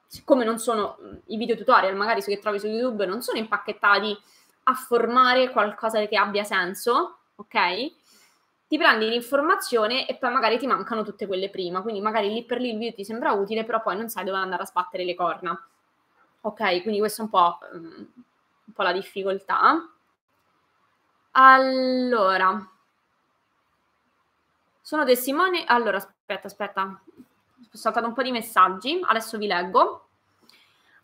[0.09, 4.19] siccome non sono i video tutorial magari che trovi su YouTube non sono impacchettati
[4.65, 7.93] a formare qualcosa che abbia senso, ok?
[8.69, 12.59] Ti prendi l'informazione e poi magari ti mancano tutte quelle prima, quindi magari lì per
[12.61, 15.15] lì il video ti sembra utile, però poi non sai dove andare a sbattere le
[15.15, 15.69] corna.
[16.43, 18.13] Ok, quindi questa è un po', um,
[18.65, 19.89] un po' la difficoltà.
[21.33, 22.71] Allora,
[24.83, 25.65] sono testimoni.
[25.67, 27.01] Allora, aspetta, aspetta,
[27.79, 30.09] saltato un po' di messaggi, adesso vi leggo.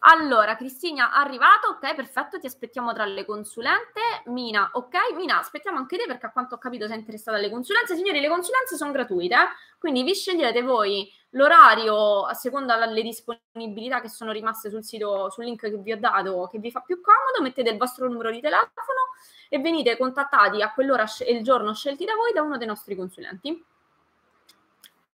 [0.07, 4.01] Allora, Cristina, arrivato, ok, perfetto, ti aspettiamo tra le consulente.
[4.27, 7.97] Mina, ok, Mina, aspettiamo anche te perché a quanto ho capito sei interessata alle consulenze.
[7.97, 9.49] Signori, le consulenze sono gratuite, eh?
[9.79, 15.45] quindi vi scegliete voi l'orario a seconda delle disponibilità che sono rimaste sul sito, sul
[15.45, 18.43] link che vi ho dato, che vi fa più comodo, mettete il vostro numero di
[18.43, 19.15] telefono
[19.49, 22.95] e venite contattati a quell'ora e il giorno scelti da voi da uno dei nostri
[22.95, 23.65] consulenti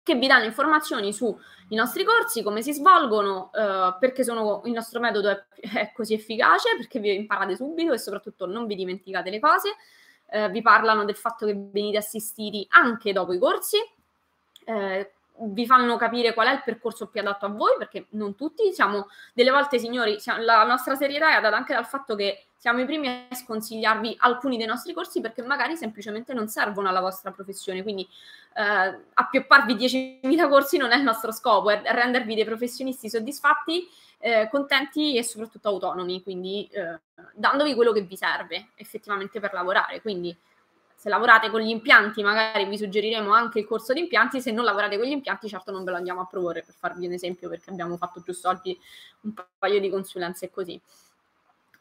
[0.03, 1.35] che vi danno informazioni sui
[1.71, 6.77] nostri corsi, come si svolgono, eh, perché sono, il nostro metodo è, è, così efficace,
[6.77, 9.77] perché vi imparate subito e soprattutto non vi dimenticate le cose.
[10.33, 13.79] Eh, vi parlano del fatto che venite assistiti anche dopo i corsi.
[14.65, 18.73] Eh, vi fanno capire qual è il percorso più adatto a voi, perché non tutti
[18.73, 22.81] siamo, delle volte signori, siamo, la nostra serietà è data anche dal fatto che siamo
[22.81, 27.31] i primi a sconsigliarvi alcuni dei nostri corsi perché magari semplicemente non servono alla vostra
[27.31, 28.07] professione, quindi
[28.55, 34.47] eh, appiopparvi 10.000 corsi non è il nostro scopo, è rendervi dei professionisti soddisfatti, eh,
[34.51, 37.01] contenti e soprattutto autonomi, quindi eh,
[37.33, 40.37] dandovi quello che vi serve effettivamente per lavorare, quindi
[40.95, 44.67] se lavorate con gli impianti, magari vi suggeriremo anche il corso di impianti, se non
[44.67, 47.49] lavorate con gli impianti, certo non ve lo andiamo a proporre, per farvi un esempio,
[47.49, 48.79] perché abbiamo fatto giusto oggi
[49.23, 50.79] un paio di consulenze così.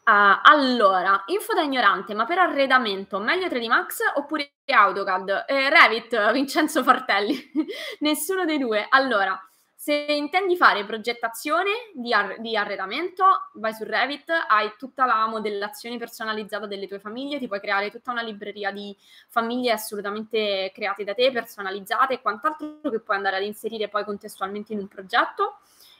[0.10, 5.45] Uh, allora, info da ignorante, ma per arredamento meglio 3D Max oppure AutoCAD?
[5.48, 7.39] Eh, Revit, Vincenzo Fartelli,
[8.02, 8.88] nessuno dei due.
[8.89, 9.39] Allora,
[9.76, 16.00] se intendi fare progettazione di, ar- di, arredamento, vai su Revit, hai tutta la modellazione
[16.00, 21.13] personalizzata delle tue famiglie, ti puoi creare tutta una libreria di famiglie assolutamente create da
[21.13, 25.60] te, personalizzate e quant'altro che puoi andare ad inserire poi contestualmente in un progetto.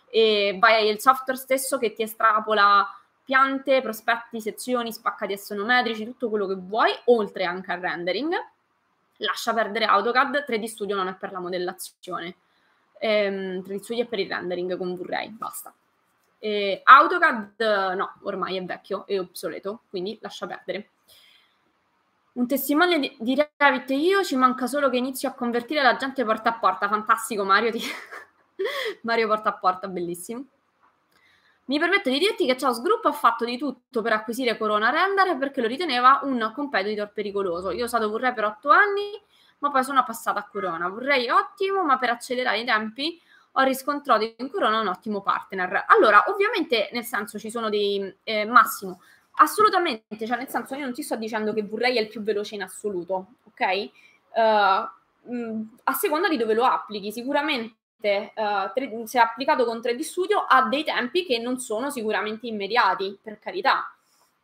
[0.10, 2.88] E vai il software stesso che ti estrapola
[3.30, 8.34] piante, prospetti, sezioni, spaccati assonometrici, tutto quello che vuoi, oltre anche al rendering.
[9.18, 12.36] Lascia perdere AutoCAD, 3D Studio non è per la modellazione
[12.98, 15.72] ehm, 3D Studio è per il rendering con Vray, basta.
[16.40, 20.90] E AutoCAD no, ormai è vecchio e obsoleto, quindi lascia perdere.
[22.32, 26.26] Un testimone di, di Revit io, ci manca solo che inizio a convertire la gente
[26.26, 26.88] porta a porta.
[26.88, 27.82] Fantastico Mario, ti...
[29.04, 30.46] Mario porta a porta, bellissimo.
[31.70, 35.38] Mi permetto di dirti che Chaos Group ha fatto di tutto per acquisire Corona Render
[35.38, 37.70] perché lo riteneva un competitor pericoloso.
[37.70, 39.12] Io ho usato Vray per otto anni
[39.60, 40.90] ma poi sono passata a Corona.
[40.90, 45.86] Vorrei ottimo, ma per accelerare i tempi ho riscontrato in Corona un ottimo partner.
[45.88, 48.16] Allora, ovviamente, nel senso, ci sono dei...
[48.24, 49.02] Eh, Massimo,
[49.34, 52.56] assolutamente, cioè nel senso io non ti sto dicendo che vorrei è il più veloce
[52.56, 53.90] in assoluto, ok?
[54.32, 60.46] Uh, a seconda di dove lo applichi, sicuramente uh, tre, se applicato con 3D Studio
[60.48, 63.94] ha dei tempi che non sono sicuramente immediati, per carità.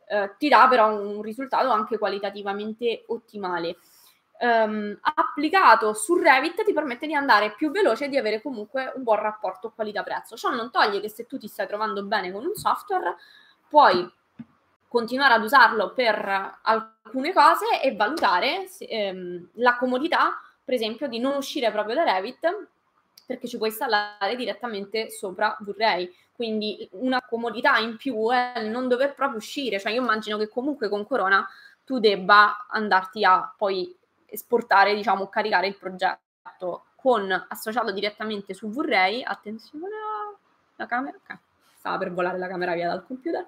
[0.08, 3.78] Uh, ti dà però un risultato anche qualitativamente ottimale
[4.40, 9.04] um, applicato su Revit ti permette di andare più veloce e di avere comunque un
[9.04, 10.36] buon rapporto qualità-prezzo.
[10.36, 13.16] Ciò non toglie che se tu ti stai trovando bene con un software,
[13.68, 14.10] puoi
[14.88, 21.36] continuare ad usarlo per alcune cose e valutare ehm, la comodità, per esempio, di non
[21.36, 22.68] uscire proprio da Revit
[23.26, 26.14] perché ci puoi installare direttamente sopra Vorrei.
[26.32, 29.80] Quindi una comodità in più è non dover proprio uscire.
[29.80, 31.48] Cioè io immagino che comunque con Corona
[31.84, 33.96] tu debba andarti a poi
[34.26, 39.24] esportare, diciamo, caricare il progetto con associato direttamente su Vorrei.
[39.24, 39.86] Attenzione
[40.76, 41.18] alla camera.
[41.18, 41.38] Ok,
[41.78, 43.46] stava per volare la camera via dal computer.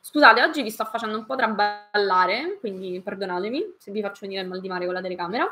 [0.00, 4.48] Scusate, oggi vi sto facendo un po' traballare, quindi perdonatemi se vi faccio venire il
[4.48, 5.46] mal di mare con la telecamera.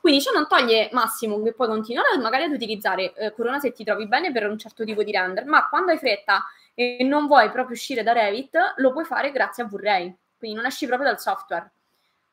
[0.00, 3.84] Quindi ciò non toglie Massimo che puoi continuare magari ad utilizzare eh, Corona se ti
[3.84, 6.44] trovi bene per un certo tipo di render, ma quando hai fretta
[6.74, 10.16] e non vuoi proprio uscire da Revit, lo puoi fare grazie a Vray.
[10.38, 11.70] Quindi non esci proprio dal software.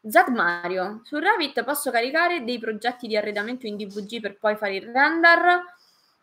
[0.07, 4.75] Z Mario, su Revit posso caricare dei progetti di arredamento in DVG per poi fare
[4.77, 5.63] il render?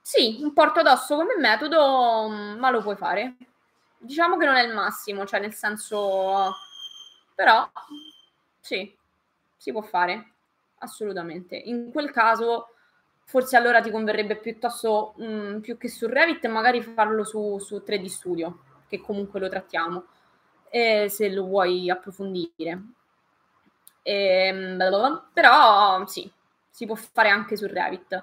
[0.01, 3.37] Sì, un porto addosso come metodo, mm, ma lo puoi fare.
[4.05, 6.53] Diciamo che non è il massimo, cioè nel senso...
[7.35, 7.69] Però,
[8.61, 8.95] sì,
[9.57, 10.33] si può fare
[10.79, 11.57] assolutamente.
[11.57, 12.75] In quel caso,
[13.25, 17.83] forse allora ti converrebbe piuttosto, mh, mm, più che su Revit, magari farlo su, su
[17.85, 20.05] 3D Studio, che comunque lo trattiamo,
[20.69, 22.83] eh, se lo vuoi approfondire.
[24.03, 26.31] E, ehm, però sì,
[26.69, 28.23] si può fare anche su Revit.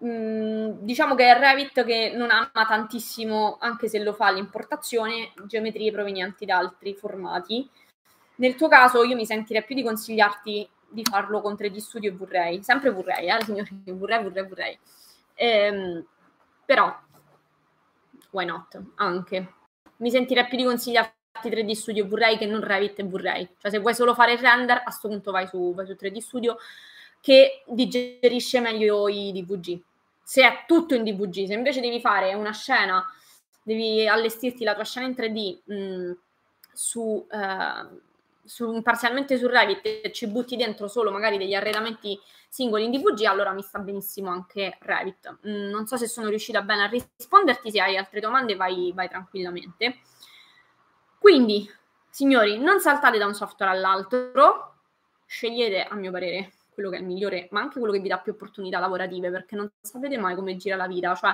[0.00, 6.46] Diciamo che è Revit che non ama tantissimo, anche se lo fa l'importazione, geometrie provenienti
[6.46, 7.68] da altri formati.
[8.36, 12.14] Nel tuo caso io mi sentirei più di consigliarti di farlo con 3D Studio e
[12.14, 14.78] vorrei, sempre vorrei, eh, signori, vorrei, vorrei, vorrei.
[15.34, 16.06] Ehm,
[16.64, 16.96] però,
[18.30, 18.80] why not?
[18.96, 19.54] Anche.
[19.96, 23.48] Mi sentirei più di consigliarti 3D Studio e vorrei che non Revit e vorrei.
[23.58, 26.18] Cioè, se vuoi solo fare il render, a questo punto vai su, vai su 3D
[26.18, 26.56] Studio,
[27.20, 29.82] che digerisce meglio i DVG.
[30.28, 33.02] Se è tutto in DVG, se invece devi fare una scena,
[33.62, 36.12] devi allestirti la tua scena in 3D mh, mm,
[36.70, 37.26] su...
[37.30, 38.06] Eh,
[38.44, 42.18] su, parzialmente su Revit e ci butti dentro solo magari degli arredamenti
[42.48, 45.38] singoli in DVG, allora mi sta benissimo anche Revit.
[45.46, 49.08] Mm, non so se sono riuscita bene a risponderti, se hai altre domande vai, vai
[49.08, 50.00] tranquillamente.
[51.18, 51.70] Quindi,
[52.10, 54.74] signori, non saltate da un software all'altro,
[55.26, 58.18] scegliete, a mio parere, quello che è il migliore, ma anche quello che vi dà
[58.18, 61.32] più opportunità lavorative, perché non sapete mai come gira la vita, cioè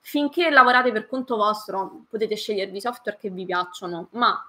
[0.00, 4.48] finché lavorate per conto vostro potete scegliervi software che vi piacciono, ma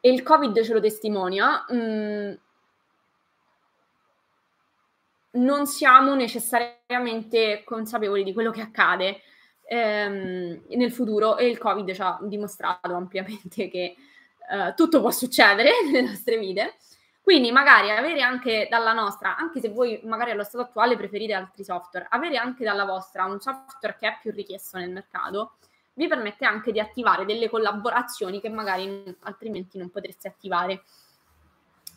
[0.00, 2.32] e il Covid ce lo testimonia, mh, mm,
[5.32, 9.20] non siamo necessariamente consapevoli di quello che accade
[9.68, 13.96] ehm, nel futuro e il Covid ci ha dimostrato ampiamente che
[14.48, 16.76] eh, tutto può succedere nelle nostre vite.
[17.26, 21.64] Quindi magari avere anche dalla nostra, anche se voi magari allo stato attuale preferite altri
[21.64, 25.54] software, avere anche dalla vostra un software che è più richiesto nel mercato,
[25.94, 30.84] vi permette anche di attivare delle collaborazioni che magari altrimenti non potreste attivare.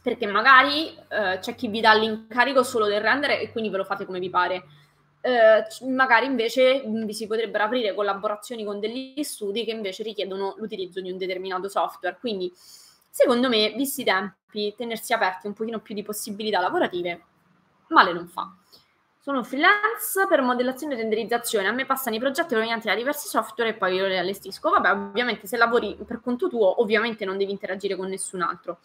[0.02, 3.84] Perché magari eh, c'è chi vi dà l'incarico solo del render e quindi ve lo
[3.84, 4.64] fate come vi pare.
[5.22, 11.00] Eh, magari invece vi si potrebbero aprire collaborazioni con degli studi che invece richiedono l'utilizzo
[11.02, 12.18] di un determinato software.
[12.20, 12.52] Quindi,
[13.10, 17.24] secondo me, visti i tempi, tenersi aperti un pochino più di possibilità lavorative,
[17.88, 18.52] male non fa.
[19.22, 21.68] Sono freelance per modellazione e renderizzazione.
[21.68, 24.70] A me passano i progetti provenienti da diversi software e poi io li allestisco.
[24.70, 28.80] Vabbè, ovviamente se lavori per conto tuo, ovviamente non devi interagire con nessun altro.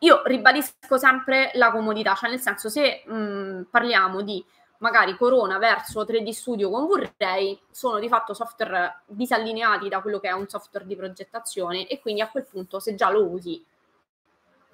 [0.00, 4.44] Io ribadisco sempre la comodità, cioè nel senso se mh, parliamo di
[4.78, 10.28] magari Corona verso 3D Studio con Vray, sono di fatto software disallineati da quello che
[10.28, 13.64] è un software di progettazione e quindi a quel punto se già lo usi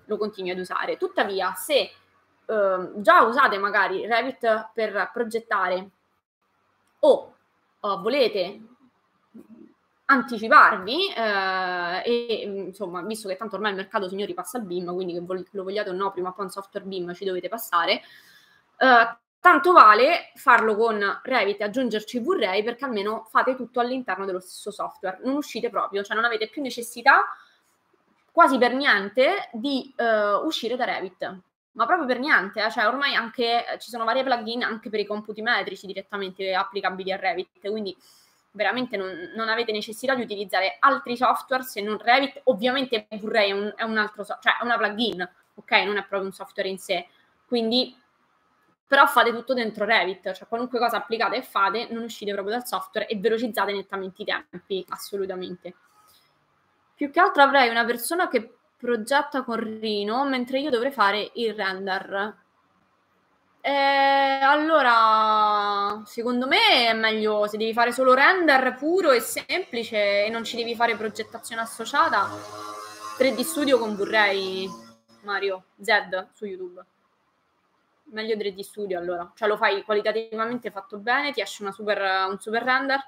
[0.07, 0.97] lo continui ad usare.
[0.97, 1.91] Tuttavia, se
[2.47, 5.91] eh, già usate magari Revit per progettare
[7.01, 7.35] o
[7.81, 8.61] uh, volete
[10.05, 15.15] anticiparvi eh, e insomma visto che tanto ormai il mercato signori passa al BIM quindi
[15.15, 18.03] che lo vogliate o no prima o poi un software BIM ci dovete passare
[18.77, 24.41] eh, tanto vale farlo con Revit e aggiungerci Vray perché almeno fate tutto all'interno dello
[24.41, 27.25] stesso software non uscite proprio cioè non avete più necessità
[28.33, 31.41] quasi per niente di uh, uscire da Revit.
[31.73, 32.71] Ma proprio per niente, eh?
[32.71, 37.17] cioè ormai anche ci sono varie plugin anche per i computi metrici direttamente applicabili a
[37.17, 37.97] Revit, quindi
[38.51, 43.53] veramente non, non avete necessità di utilizzare altri software se non Revit, ovviamente Blu-ray è
[43.53, 46.69] un, è un altro, so- cioè è una plugin, ok, non è proprio un software
[46.69, 47.07] in sé,
[47.47, 47.97] quindi
[48.87, 52.67] però fate tutto dentro Revit, cioè qualunque cosa applicate e fate, non uscite proprio dal
[52.67, 55.75] software e velocizzate nettamente i tempi, assolutamente.
[56.95, 61.55] Più che altro avrei una persona che progetta con Rino, mentre io dovrei fare il
[61.55, 62.37] render.
[63.61, 70.31] Eh, allora, secondo me è meglio se devi fare solo render puro e semplice e
[70.31, 72.29] non ci devi fare progettazione associata.
[73.19, 74.69] 3D Studio con Blu-ray
[75.23, 76.85] Mario Z su YouTube.
[78.13, 82.63] Meglio 3D Studio allora, cioè lo fai qualitativamente fatto bene, ti esce super, un super
[82.63, 83.01] render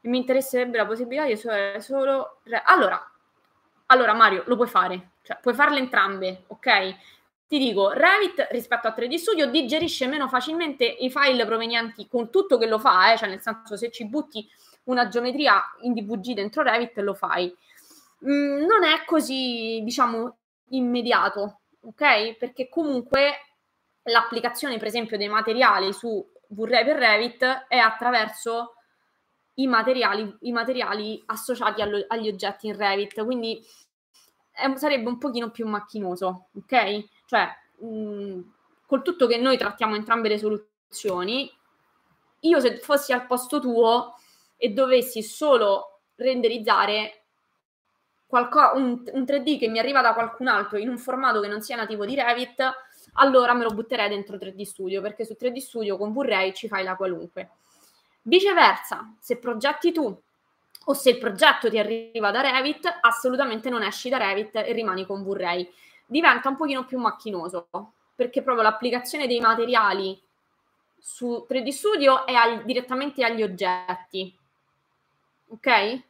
[0.00, 2.40] e mi interesserebbe la possibilità di usare solo...
[2.64, 3.00] Allora,
[3.86, 6.96] allora Mario, lo puoi fare, cioè puoi farle entrambe, ok?
[7.46, 12.56] Ti dico, Revit rispetto a 3D Studio digerisce meno facilmente i file provenienti con tutto
[12.58, 13.18] che lo fa, eh?
[13.18, 14.48] cioè nel senso se ci butti
[14.84, 17.54] una geometria in DVG dentro Revit lo fai.
[18.24, 20.36] Mm, non è così, diciamo,
[20.68, 22.36] immediato, ok?
[22.36, 23.49] Perché comunque
[24.10, 28.74] l'applicazione, per esempio, dei materiali su V-Ray per Revit è attraverso
[29.54, 33.62] i materiali, i materiali associati allo, agli oggetti in Revit, quindi
[34.50, 37.04] è, sarebbe un pochino più macchinoso, ok?
[37.26, 37.48] Cioè,
[37.78, 38.40] mh, mm,
[38.86, 41.50] col tutto che noi trattiamo entrambe le soluzioni,
[42.40, 44.14] io se fossi al posto tuo
[44.56, 47.24] e dovessi solo renderizzare
[48.26, 51.60] qualco- un, un 3D che mi arriva da qualcun altro in un formato che non
[51.60, 52.72] sia nativo di Revit,
[53.14, 56.84] allora me lo butterei dentro 3D Studio, perché su 3D Studio con V-Ray ci fai
[56.84, 57.50] la qualunque.
[58.22, 60.22] Viceversa, se progetti tu
[60.84, 65.06] o se il progetto ti arriva da Revit, assolutamente non esci da Revit e rimani
[65.06, 65.70] con V-Ray.
[66.06, 67.68] Diventa un pochino più macchinoso,
[68.14, 70.20] perché proprio l'applicazione dei materiali
[70.98, 74.36] su 3D Studio è al, direttamente agli oggetti.
[75.48, 76.02] Ok?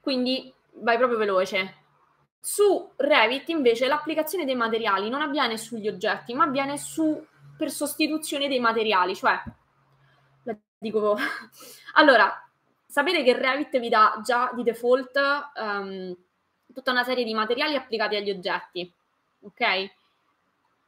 [0.00, 1.74] Quindi vai proprio veloce.
[2.40, 7.24] Su Revit invece l'applicazione dei materiali non avviene sugli oggetti, ma avviene su,
[7.56, 9.42] per sostituzione dei materiali, cioè
[10.78, 11.16] dico
[11.94, 12.32] allora,
[12.86, 15.20] sapete che Revit vi dà già di default
[15.56, 16.16] um,
[16.72, 18.92] tutta una serie di materiali applicati agli oggetti,
[19.40, 19.90] ok?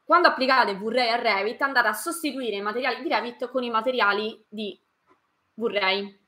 [0.04, 4.44] Quando applicate V-Ray a Revit andate a sostituire i materiali di Revit con i materiali
[4.48, 4.78] di
[5.54, 6.19] V-Ray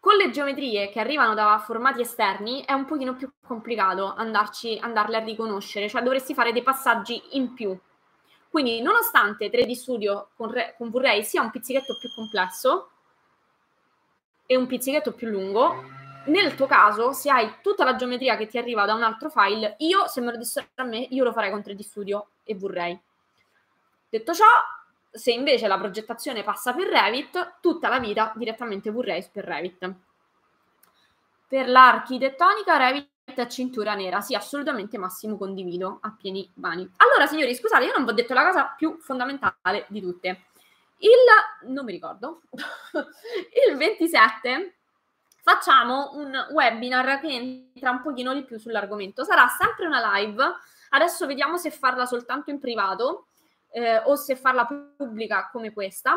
[0.00, 5.16] con le geometrie che arrivano da formati esterni è un pochino più complicato andarci, andarle
[5.16, 7.76] a riconoscere, cioè dovresti fare dei passaggi in più.
[8.48, 12.90] Quindi, nonostante 3D Studio con, Re, con V-Ray sia un pizzichetto più complesso
[14.46, 15.82] e un pizzichetto più lungo,
[16.26, 19.76] nel tuo caso, se hai tutta la geometria che ti arriva da un altro file,
[19.78, 23.00] io, se me lo dessero a me, io lo farei con 3D Studio e V-Ray.
[24.08, 24.46] Detto ciò,
[25.10, 29.94] se invece la progettazione passa per Revit, tutta la vita direttamente V-Race per Revit.
[31.48, 36.90] Per l'architettonica Revit è cintura nera, sì, assolutamente Massimo condivido a pieni mani.
[36.96, 40.44] Allora, signori, scusate, io non vi ho detto la cosa più fondamentale di tutte.
[40.98, 44.74] Il, non mi ricordo, il 27
[45.40, 49.24] facciamo un webinar che entra un pochino di più sull'argomento.
[49.24, 50.44] Sarà sempre una live,
[50.90, 53.27] adesso vediamo se farla soltanto in privato,
[53.70, 54.66] eh, o se farla
[54.96, 56.14] pubblica come questa.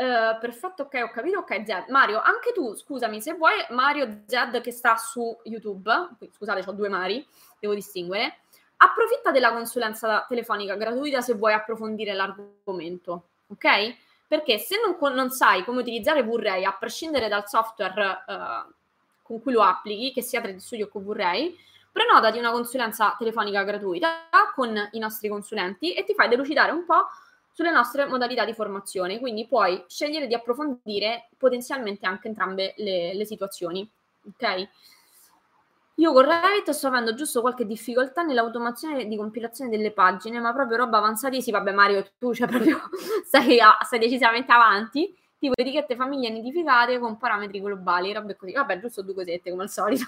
[0.00, 1.40] Uh, perfetto, ok, ho capito.
[1.40, 1.88] Ok, Zed.
[1.88, 5.90] Mario, anche tu, scusami, se vuoi, Mario Zed che sta su YouTube,
[6.32, 7.26] scusate, ho due Mari,
[7.58, 8.38] devo distinguere,
[8.76, 13.96] approfitta della consulenza telefonica gratuita se vuoi approfondire l'argomento, ok?
[14.28, 18.72] Perché se non, non sai come utilizzare V-Ray, a prescindere dal software uh,
[19.22, 21.02] con cui lo applichi, che sia 3D Studio o con
[21.98, 26.84] V-Ray, prenotati una consulenza telefonica gratuita con i nostri consulenti e ti fai delucidare un
[26.84, 27.06] po'
[27.52, 29.18] sulle nostre modalità di formazione.
[29.18, 33.88] Quindi puoi scegliere di approfondire potenzialmente anche entrambe le, le situazioni.
[34.26, 34.68] Ok?
[35.96, 40.76] Io con Revit sto avendo giusto qualche difficoltà nell'automazione di compilazione delle pagine, ma proprio
[40.76, 41.58] roba avanzatissima.
[41.58, 42.80] Vabbè, Mario, tu cioè proprio
[43.26, 45.12] stai, stai decisamente avanti.
[45.36, 48.52] Tipo etichette famiglie nidificate con parametri globali, robe così.
[48.52, 50.06] Vabbè, giusto due cosette come al solito.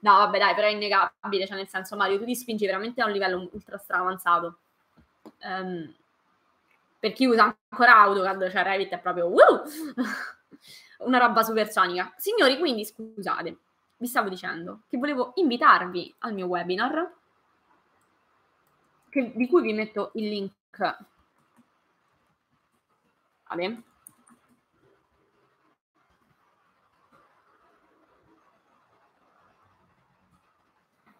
[0.00, 3.06] No, vabbè, dai, però è innegabile, cioè nel senso, Mario, tu ti spingi veramente a
[3.06, 4.58] un livello ultra avanzato.
[5.42, 5.94] Um,
[6.98, 9.62] per chi usa ancora AutoCAD, cioè Revit è proprio uh,
[11.06, 12.14] una roba supersonica.
[12.16, 13.58] Signori, quindi scusate,
[13.98, 17.12] vi stavo dicendo che volevo invitarvi al mio webinar,
[19.10, 20.52] che, di cui vi metto il link.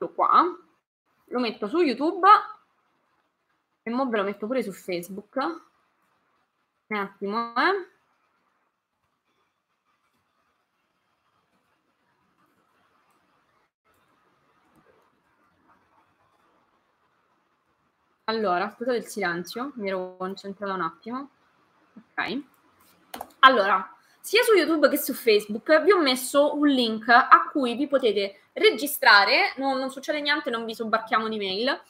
[0.05, 0.59] Vale qua,
[1.27, 2.29] lo metto su YouTube
[3.83, 5.37] e mo ve lo metto pure su Facebook.
[6.87, 7.89] Un attimo, eh.
[18.27, 21.31] Allora, scusate il silenzio, mi ero concentrata un attimo.
[21.95, 22.43] Ok.
[23.41, 27.87] Allora, sia su YouTube che su Facebook vi ho messo un link a cui vi
[27.87, 31.81] potete registrare, non, non succede niente, non vi sobbarchiamo di mail,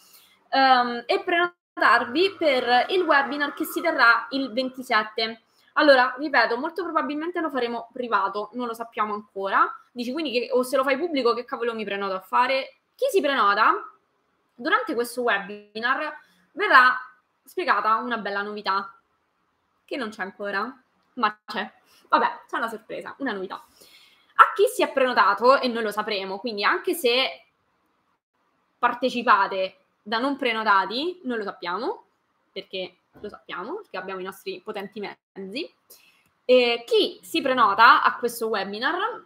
[0.51, 5.43] um, e prenotarvi per il webinar che si terrà il 27.
[5.75, 9.73] Allora, ripeto, molto probabilmente lo faremo privato, non lo sappiamo ancora.
[9.93, 12.79] Dici quindi che, o se lo fai pubblico, che cavolo mi prenoto a fare?
[12.95, 13.73] Chi si prenota
[14.55, 16.17] durante questo webinar
[16.53, 16.97] verrà
[17.45, 18.95] spiegata una bella novità,
[19.85, 20.83] che non c'è ancora,
[21.15, 21.71] ma c'è.
[22.09, 23.63] Vabbè, c'è una sorpresa, una novità.
[24.35, 27.45] A chi si è prenotato, e noi lo sapremo, quindi anche se
[28.79, 32.05] partecipate da non prenotati, noi lo sappiamo,
[32.53, 35.73] perché lo sappiamo, perché abbiamo i nostri potenti mezzi.
[36.45, 39.23] E chi si prenota a questo webinar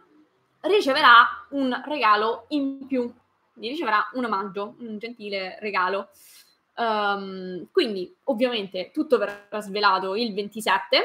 [0.61, 3.13] riceverà un regalo in più,
[3.51, 6.09] quindi riceverà un omaggio, un gentile regalo.
[6.75, 10.97] Um, quindi ovviamente tutto verrà svelato il 27,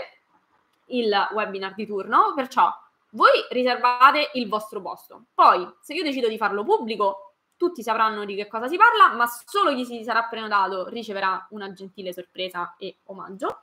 [0.86, 2.72] il webinar di turno, perciò
[3.14, 5.24] voi riservate il vostro posto.
[5.34, 9.26] Poi, se io decido di farlo pubblico, tutti sapranno di che cosa si parla, ma
[9.26, 13.62] solo chi si sarà prenotato riceverà una gentile sorpresa e omaggio.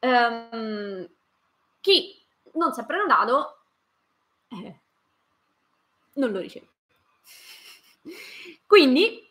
[0.00, 1.06] Um,
[1.80, 2.18] chi
[2.52, 3.58] non si è prenotato
[4.48, 4.78] eh,
[6.14, 6.68] non lo riceve.
[8.66, 9.28] Quindi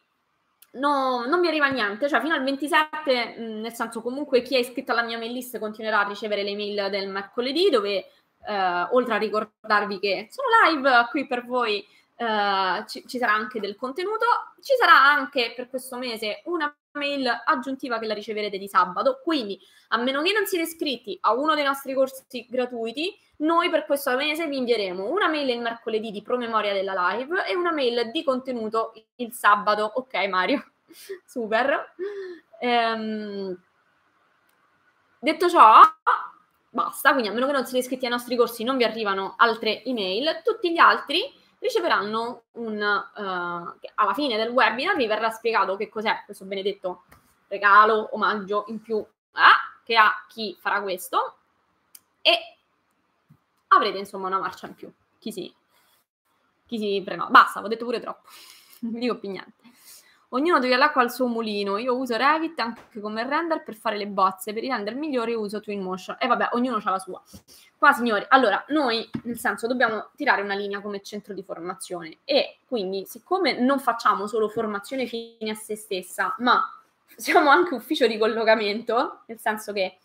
[0.74, 4.60] no, non mi arriva niente, cioè fino al 27, mh, nel senso comunque chi è
[4.60, 8.12] iscritto alla mia mail list continuerà a ricevere le mail del mercoledì dove
[8.50, 11.86] eh, oltre a ricordarvi che sono live qui per voi
[12.16, 14.26] eh, ci, ci, sarà anche del contenuto,
[14.62, 19.60] ci sarà anche per questo mese una mail aggiuntiva che la riceverete di sabato, quindi
[19.90, 24.16] a meno che non siete iscritti a uno dei nostri corsi gratuiti, noi per questo
[24.16, 28.24] mese vi invieremo una mail il mercoledì di promemoria della live e una mail di
[28.24, 29.92] contenuto il sabato.
[29.96, 30.72] Ok Mario,
[31.26, 31.94] super.
[32.60, 33.58] Ehm,
[35.20, 35.82] detto ciò,
[36.70, 39.84] basta, quindi a meno che non siete iscritti ai nostri corsi non vi arrivano altre
[39.84, 42.76] email, tutti gli altri riceveranno un...
[43.16, 47.04] Uh, alla fine del webinar vi verrà spiegato che cos'è questo benedetto
[47.48, 51.38] regalo, omaggio in più eh, che ha chi farà questo
[52.22, 52.58] e
[53.68, 54.92] avrete insomma una marcia in più.
[55.18, 55.54] Chi si,
[56.66, 57.30] chi si prenota.
[57.30, 58.30] Basta, ho detto pure troppo,
[58.82, 59.59] non dico più niente.
[60.32, 61.78] Ognuno deve l'acqua al suo mulino.
[61.78, 64.54] Io uso Revit anche come render per fare le bozze.
[64.54, 66.18] Per i render migliori uso Twinmotion.
[66.20, 67.22] E vabbè, ognuno ha la sua.
[67.78, 72.20] Qua, signori, allora, noi, nel senso, dobbiamo tirare una linea come centro di formazione.
[72.26, 76.64] E quindi, siccome non facciamo solo formazione fine a se stessa, ma
[77.16, 79.98] siamo anche ufficio di collocamento, nel senso che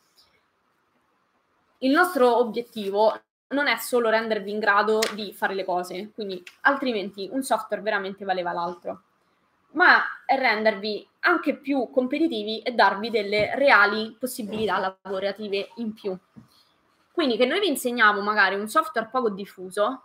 [1.78, 7.28] il nostro obiettivo non è solo rendervi in grado di fare le cose, quindi altrimenti
[7.30, 9.02] un software veramente valeva l'altro
[9.74, 16.16] ma rendervi anche più competitivi e darvi delle reali possibilità lavorative in più.
[17.12, 20.02] Quindi che noi vi insegniamo magari un software poco diffuso,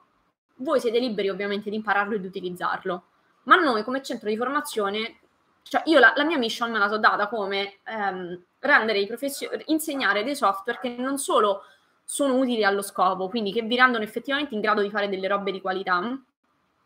[0.58, 3.04] voi siete liberi ovviamente di impararlo e di utilizzarlo,
[3.44, 5.20] ma noi come centro di formazione,
[5.64, 9.72] cioè io la, la mia mission me la so data come ehm, rendere i professionisti,
[9.72, 11.64] insegnare dei software che non solo
[12.04, 15.52] sono utili allo scopo, quindi che vi rendono effettivamente in grado di fare delle robe
[15.52, 16.00] di qualità.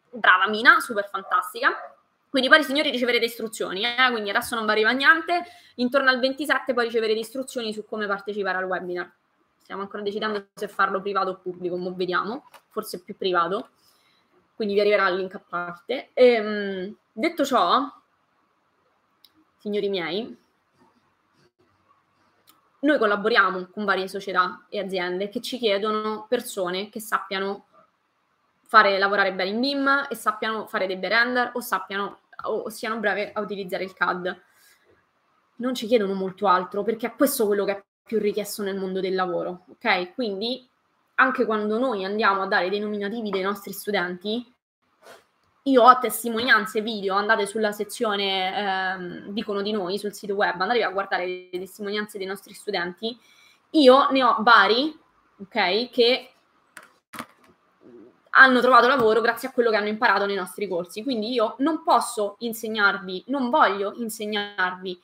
[0.09, 1.75] Brava Mina, super fantastica
[2.33, 4.09] quindi poi signori riceverete istruzioni, eh?
[4.09, 5.43] quindi adesso non vi arriva niente,
[5.75, 9.07] intorno al 27 poi riceverete istruzioni su come partecipare al webinar.
[9.61, 13.69] Stiamo ancora decidendo se farlo privato o pubblico, ma vediamo, forse più privato,
[14.55, 16.09] quindi vi arriverà il link a parte.
[16.13, 17.87] E, ehm, detto ciò,
[19.59, 20.35] signori miei,
[22.79, 27.67] noi collaboriamo con varie società e aziende che ci chiedono persone che sappiano
[28.63, 33.31] fare lavorare bene in BIM e sappiano fare dei render o sappiano o siano brave
[33.31, 34.41] a utilizzare il CAD.
[35.57, 38.99] Non ci chiedono molto altro perché è questo quello che è più richiesto nel mondo
[38.99, 40.13] del lavoro, ok?
[40.13, 40.67] Quindi
[41.15, 44.51] anche quando noi andiamo a dare dei nominativi dei nostri studenti,
[45.63, 50.83] io ho testimonianze video, andate sulla sezione ehm, Dicono di noi sul sito web, andate
[50.83, 53.17] a guardare le testimonianze dei nostri studenti,
[53.71, 54.93] io ne ho vari,
[55.39, 56.32] ok, che
[58.35, 61.03] hanno trovato lavoro grazie a quello che hanno imparato nei nostri corsi.
[61.03, 64.99] Quindi io non posso insegnarvi, non voglio insegnarvi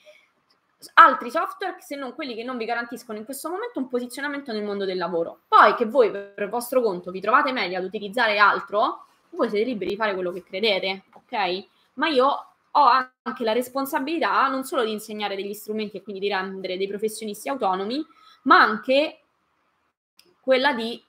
[0.94, 4.64] altri software se non quelli che non vi garantiscono in questo momento un posizionamento nel
[4.64, 5.42] mondo del lavoro.
[5.48, 9.92] Poi che voi per vostro conto vi trovate meglio ad utilizzare altro, voi siete liberi
[9.92, 11.66] di fare quello che credete, ok?
[11.96, 16.30] Ma io ho anche la responsabilità non solo di insegnare degli strumenti e quindi di
[16.30, 18.04] rendere dei professionisti autonomi,
[18.44, 19.22] ma anche
[20.40, 21.04] quella di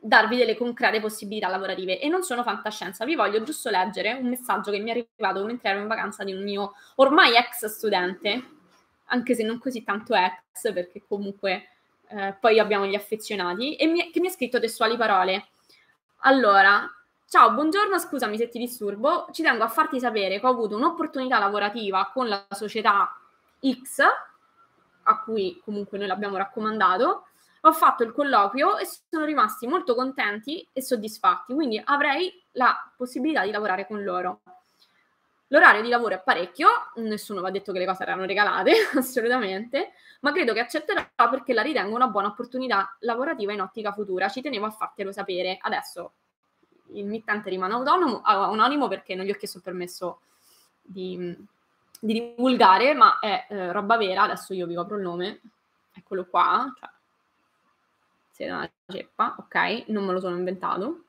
[0.00, 3.04] darvi delle concrete possibilità lavorative e non sono fantascienza.
[3.04, 6.32] Vi voglio giusto leggere un messaggio che mi è arrivato mentre ero in vacanza di
[6.32, 8.50] un mio ormai ex studente,
[9.06, 11.68] anche se non così tanto ex, perché comunque
[12.08, 15.48] eh, poi abbiamo gli affezionati, e mi, che mi ha scritto testuali parole.
[16.20, 16.88] Allora,
[17.28, 21.38] ciao, buongiorno, scusami se ti disturbo, ci tengo a farti sapere che ho avuto un'opportunità
[21.38, 23.16] lavorativa con la società
[23.60, 24.00] X,
[25.02, 27.26] a cui comunque noi l'abbiamo raccomandato,
[27.62, 33.44] ho fatto il colloquio e sono rimasti molto contenti e soddisfatti, quindi avrei la possibilità
[33.44, 34.40] di lavorare con loro.
[35.48, 40.32] L'orario di lavoro è parecchio, nessuno va detto che le cose erano regalate, assolutamente, ma
[40.32, 44.28] credo che accetterò perché la ritengo una buona opportunità lavorativa in ottica futura.
[44.28, 45.58] Ci tenevo a fartelo sapere.
[45.60, 46.12] Adesso
[46.92, 50.20] il mittente rimane autonomo, anonimo perché non gli ho chiesto permesso
[50.80, 51.36] di,
[51.98, 54.22] di divulgare, ma è eh, roba vera.
[54.22, 55.40] Adesso io vi copro il nome,
[55.92, 56.88] eccolo qua, cioè,
[58.40, 61.04] siete una ceppa, ok, non me lo sono inventato,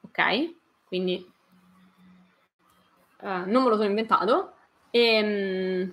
[0.00, 0.54] ok,
[0.86, 1.32] quindi
[3.20, 4.54] uh, non me lo sono inventato.
[4.90, 5.92] E, um,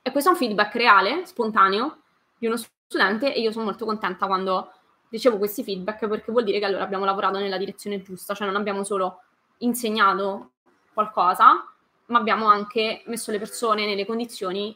[0.00, 1.98] e questo è un feedback reale, spontaneo,
[2.38, 4.72] di uno studente e io sono molto contenta quando
[5.10, 8.56] ricevo questi feedback perché vuol dire che allora abbiamo lavorato nella direzione giusta, cioè non
[8.56, 9.24] abbiamo solo
[9.58, 10.52] insegnato
[10.94, 11.70] qualcosa,
[12.06, 14.74] ma abbiamo anche messo le persone nelle condizioni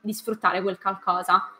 [0.00, 1.54] di sfruttare quel qualcosa.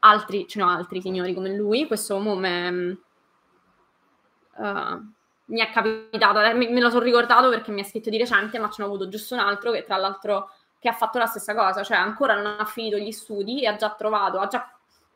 [0.00, 2.98] Altri, ce ne ho altri signori come lui, questo me,
[4.56, 5.12] uh,
[5.46, 8.70] mi è capitato, me, me lo sono ricordato perché mi ha scritto di recente, ma
[8.70, 11.82] ce n'ho avuto giusto un altro che tra l'altro che ha fatto la stessa cosa,
[11.82, 14.66] cioè ancora non ha finito gli studi e ha già trovato, ha già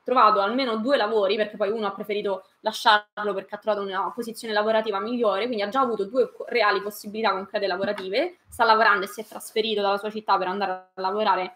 [0.03, 4.53] trovato almeno due lavori, perché poi uno ha preferito lasciarlo perché ha trovato una posizione
[4.53, 9.23] lavorativa migliore, quindi ha già avuto due reali possibilità concrete lavorative, sta lavorando e si
[9.23, 11.55] è trasferito dalla sua città per andare a lavorare,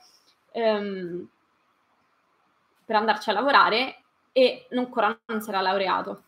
[0.53, 1.29] ehm,
[2.89, 3.97] per andarci a lavorare
[4.33, 6.23] e ancora non si era laureato.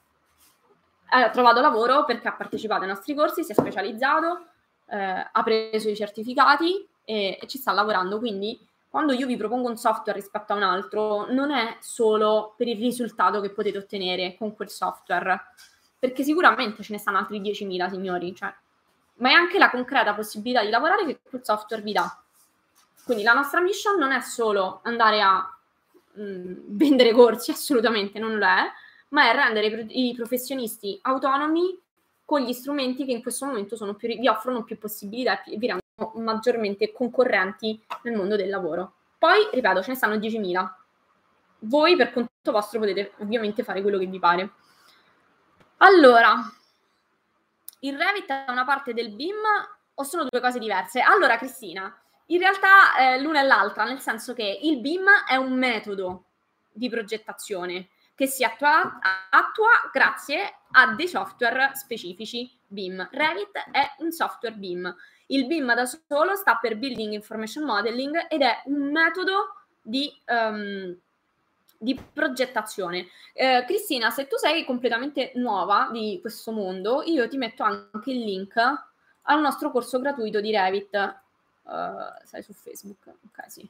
[1.07, 4.45] Ha trovato lavoro perché ha partecipato ai nostri corsi, si è specializzato,
[4.91, 9.71] eh, ha preso i certificati e, e ci sta lavorando, quindi quando io vi propongo
[9.71, 14.37] un software rispetto a un altro, non è solo per il risultato che potete ottenere
[14.37, 15.53] con quel software,
[15.99, 18.55] perché sicuramente ce ne stanno altri 10.000 signori, cioè,
[19.15, 22.23] ma è anche la concreta possibilità di lavorare che quel software vi dà.
[23.03, 25.55] Quindi la nostra mission non è solo andare a
[26.21, 28.71] mh, mm, vendere corsi, assolutamente non lo è,
[29.09, 31.79] ma è rendere i professionisti autonomi
[32.25, 36.23] con gli strumenti che in questo momento più, vi offrono più possibilità e vi rendono
[36.23, 38.95] maggiormente concorrenti nel mondo del lavoro.
[39.19, 40.75] Poi, ripeto, ce ne stanno 10.000.
[41.65, 44.51] Voi per conto vostro potete ovviamente fare quello che vi pare.
[45.79, 46.37] Allora,
[47.81, 49.37] il Revit è una parte del BIM
[49.95, 51.01] o sono due cose diverse?
[51.01, 51.95] Allora, Cristina,
[52.31, 56.25] in realtà eh, l'una è l'altra, nel senso che il BIM è un metodo
[56.73, 58.99] di progettazione che si attua,
[59.31, 63.09] attua grazie a dei software specifici BIM.
[63.11, 64.95] Revit è un software BIM.
[65.29, 70.95] Il BIM da solo sta per Building Information Modeling ed è un metodo di, um,
[71.79, 73.07] di progettazione.
[73.33, 78.21] Eh, Cristina, se tu sei completamente nuova di questo mondo, io ti metto anche il
[78.21, 78.55] link
[79.23, 81.21] al nostro corso gratuito di Revit.
[81.63, 83.07] Uh, sai su Facebook?
[83.07, 83.69] Ok, sì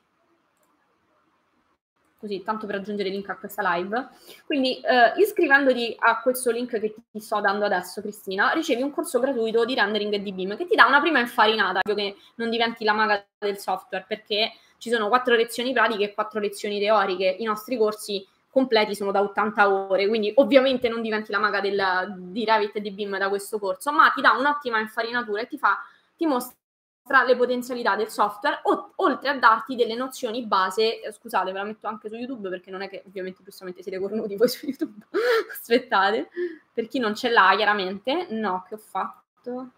[2.20, 4.08] così tanto per aggiungere link a questa live.
[4.44, 9.18] Quindi eh, iscrivendoti a questo link che ti sto dando adesso, Cristina, ricevi un corso
[9.18, 12.84] gratuito di rendering e di BIM che ti dà una prima infarinata, che non diventi
[12.84, 17.36] la maga del software, perché ci sono quattro lezioni pratiche e quattro lezioni teoriche.
[17.38, 22.16] I nostri corsi completi sono da 80 ore, quindi ovviamente non diventi la maga del,
[22.18, 25.56] di Revit e di BIM da questo corso, ma ti dà un'ottima infarinatura e ti
[25.56, 25.78] fa
[26.20, 26.54] ti mostra
[27.10, 31.58] tra le potenzialità del software, o, oltre a darti delle nozioni base, eh, scusate, ve
[31.58, 34.64] la metto anche su YouTube perché non è che ovviamente giustamente siete cornuti voi su
[34.64, 35.04] YouTube,
[35.50, 36.28] aspettate,
[36.72, 39.70] per chi non ce l'ha chiaramente, no, che ho fatto,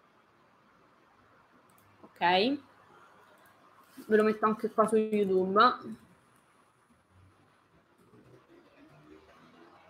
[2.01, 2.19] ok,
[4.05, 5.59] ve lo metto anche qua su YouTube,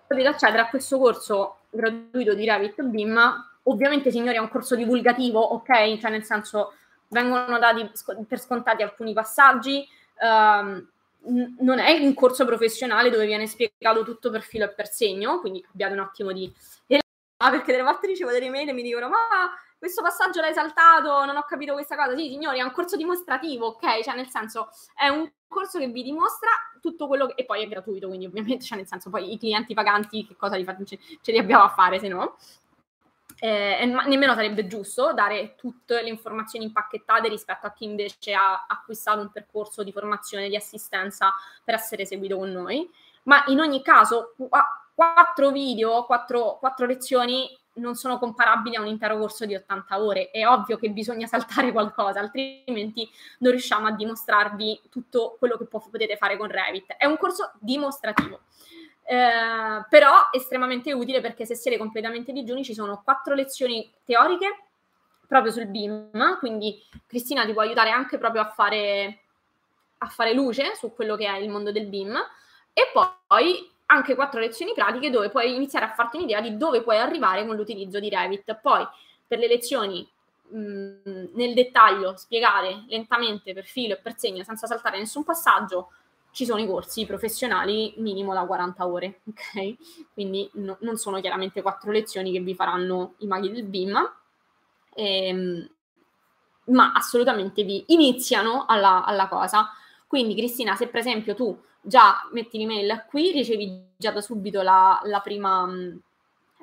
[0.08, 3.20] potete accedere a questo corso gratuito di Revit BIM,
[3.64, 6.76] ovviamente signori è un corso divulgativo, ok, cioè nel senso
[7.14, 7.90] vengono dati
[8.28, 9.88] per scontati alcuni passaggi,
[10.20, 10.86] um,
[11.60, 15.66] non è un corso professionale dove viene spiegato tutto per filo e per segno, quindi
[15.72, 16.52] abbiate un attimo di...
[17.38, 19.54] perché delle volte ricevo delle mail e mi dicono ma
[19.84, 22.16] questo passaggio l'hai saltato, non ho capito questa cosa.
[22.16, 24.02] Sì, signori, è un corso dimostrativo, ok?
[24.02, 26.50] Cioè, nel senso, è un corso che vi dimostra
[26.80, 27.34] tutto quello che...
[27.36, 30.56] E poi è gratuito, quindi ovviamente, cioè, nel senso, poi i clienti paganti che cosa
[30.56, 30.78] li fa...
[30.86, 32.38] ce, ce li abbiamo a fare, se no
[33.44, 38.66] eh, e nemmeno sarebbe giusto dare tutte le informazioni impacchettate rispetto a chi invece ha
[38.66, 42.90] acquistato un percorso di formazione, di assistenza per essere seguito con noi.
[43.24, 44.34] Ma in ogni caso,
[44.96, 50.32] quattro video, quattro, quattro lezioni non sono comparabili a un intero corso di 80 ore.
[50.32, 56.16] È ovvio che bisogna saltare qualcosa, altrimenti non riusciamo a dimostrarvi tutto quello che potete
[56.16, 56.94] fare con Revit.
[56.96, 58.40] È un corso dimostrativo.
[59.06, 64.68] Eh, però estremamente utile perché se siete completamente digiuni ci sono quattro lezioni teoriche
[65.28, 69.20] proprio sul BIM, quindi Cristina ti può aiutare anche proprio a fare,
[69.98, 72.16] a fare luce su quello che è il mondo del BIM
[72.72, 76.98] e poi anche quattro lezioni pratiche dove puoi iniziare a farti un'idea di dove puoi
[76.98, 78.56] arrivare con l'utilizzo di Revit.
[78.62, 78.86] Poi
[79.28, 80.08] per le lezioni
[80.50, 85.92] mh, nel dettaglio, spiegare lentamente per filo e per segno senza saltare nessun passaggio,
[86.34, 89.76] ci sono i corsi professionali minimo da 40 ore, ok?
[90.14, 94.14] Quindi no, non sono chiaramente quattro lezioni che vi faranno i maghi del BIM,
[94.96, 95.70] ehm,
[96.66, 99.70] ma assolutamente vi iniziano alla, alla cosa.
[100.08, 105.00] Quindi Cristina, se per esempio tu già metti l'email qui, ricevi già da subito la,
[105.04, 105.68] la, prima,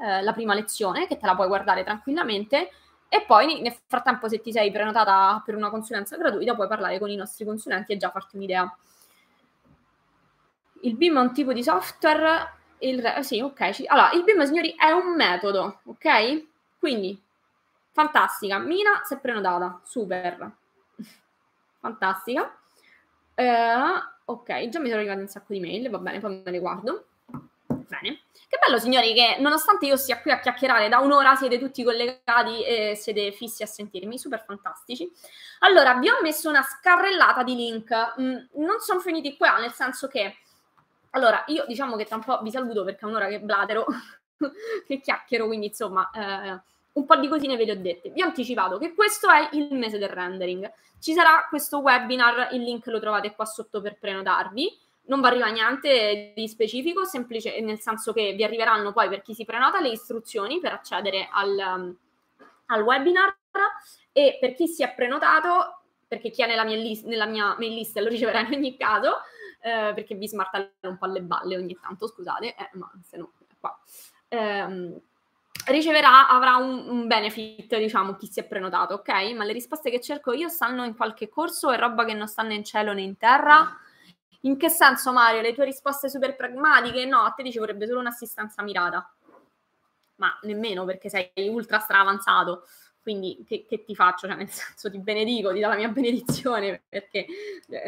[0.03, 2.71] eh, la prima lezione, che te la puoi guardare tranquillamente,
[3.09, 7.11] e poi nel frattempo se ti sei prenotata per una consulenza gratuita puoi parlare con
[7.11, 8.73] i nostri consulenti e già farti un'idea.
[10.83, 13.85] Il BIM è un tipo di software, il, sì, ok.
[13.87, 16.45] Allora, il BIM, signori, è un metodo, ok?
[16.79, 17.21] Quindi,
[17.93, 18.59] fantastica.
[18.59, 20.51] Mina si è prenotata, super.
[21.81, 22.57] Fantastica.
[23.35, 26.59] Eh, ok, già mi sono arrivate un sacco di mail, va bene, poi me le
[26.59, 27.07] guardo.
[27.67, 28.21] Bene.
[28.49, 32.65] Che bello, signori, che nonostante io sia qui a chiacchierare da un'ora, siete tutti collegati
[32.65, 35.11] e siete fissi a sentirmi, super fantastici.
[35.61, 38.15] Allora, vi ho messo una scarrellata di link.
[38.21, 40.37] Mm, non sono finiti qua, nel senso che...
[41.11, 43.85] Allora, io diciamo che tra un po' vi saluto perché è un'ora che blatero,
[44.87, 46.11] che chiacchiero, quindi insomma...
[46.11, 48.11] Eh, un po' di cosine ve le ho dette.
[48.11, 50.71] Vi ho anticipato che questo è il mese del rendering.
[50.99, 54.79] Ci sarà questo webinar, il link lo trovate qua sotto per prenotarvi.
[55.07, 59.35] Non vi arriva niente di specifico, semplice nel senso che vi arriveranno poi per chi
[59.35, 61.97] si prenota le istruzioni per accedere al, um,
[62.67, 63.35] al webinar
[64.13, 67.75] e per chi si è prenotato, perché chi è nella mia, list, nella mia mail
[67.75, 69.17] list lo riceverà in ogni caso,
[69.61, 73.33] eh, perché vi smarta un po' le balle ogni tanto, scusate, eh, ma se no,
[73.59, 73.79] qua.
[74.29, 75.01] Um,
[75.67, 79.33] riceverà, avrà un, un, benefit, diciamo, chi si è prenotato, ok?
[79.35, 82.43] Ma le risposte che cerco io stanno in qualche corso e roba che non sta
[82.43, 83.79] né in cielo né in terra.
[84.43, 85.43] In che senso, Mario?
[85.43, 87.05] Le tue risposte super pragmatiche?
[87.05, 89.13] No, a te ti ci vorrebbe solo un'assistenza mirata.
[90.17, 92.65] Ma nemmeno perché sei ultra stra avanzato.
[93.03, 94.27] Quindi che, che, ti faccio?
[94.27, 97.27] Cioè, nel senso ti benedico, ti do la mia benedizione perché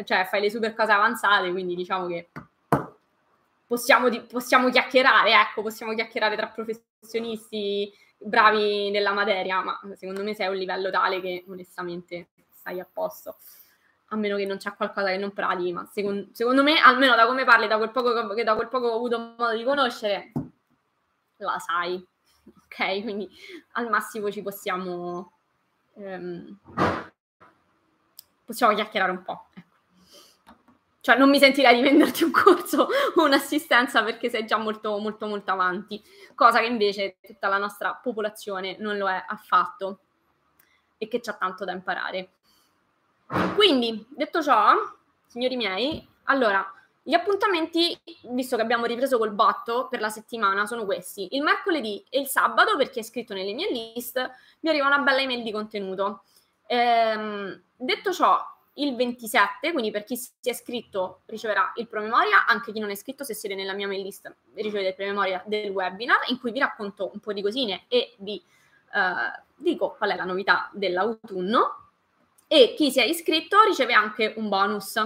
[0.03, 2.29] cioè, fai le super cose avanzate, quindi diciamo che
[3.65, 10.47] possiamo, possiamo chiacchierare, ecco, possiamo chiacchierare tra professionisti bravi nella materia, ma secondo me sei
[10.47, 13.37] a un livello tale che onestamente stai a posto.
[14.09, 17.25] A meno che non c'è qualcosa che non pratichi, ma secondo, secondo me, almeno da
[17.25, 20.31] come parli, da quel poco che da quel poco ho avuto modo di conoscere,
[21.37, 22.05] la sai.
[22.45, 23.29] Ok, quindi
[23.73, 25.31] al massimo ci possiamo
[25.95, 26.59] ehm,
[28.45, 29.47] possiamo chiacchierare un po'.
[29.53, 29.71] Ecco.
[31.01, 35.25] Cioè non mi sentirei di venderti un corso o un'assistenza perché sei già molto, molto,
[35.25, 36.01] molto avanti,
[36.33, 39.99] cosa che invece tutta la nostra popolazione non lo è affatto
[40.97, 42.29] e che c'ha tanto da imparare.
[43.55, 44.75] Quindi, detto ciò,
[45.25, 46.65] signori miei, allora,
[47.05, 47.99] gli appuntamenti,
[48.29, 51.35] visto che abbiamo ripreso col botto per la settimana, sono questi.
[51.35, 54.17] Il mercoledì e il sabato, per chi è iscritto nelle mie list,
[54.61, 56.23] mi arriva una bella email di contenuto.
[56.65, 58.39] Ehm, detto ciò,
[58.75, 62.93] il 27, quindi per chi si è iscritto riceverà il promemoria, anche chi non è
[62.93, 66.59] iscritto se siete nella mia mail list ricevete il promemoria del webinar in cui vi
[66.59, 68.41] racconto un po' di cosine e vi
[68.93, 71.89] eh, dico qual è la novità dell'autunno
[72.47, 74.99] e chi si è iscritto riceve anche un bonus.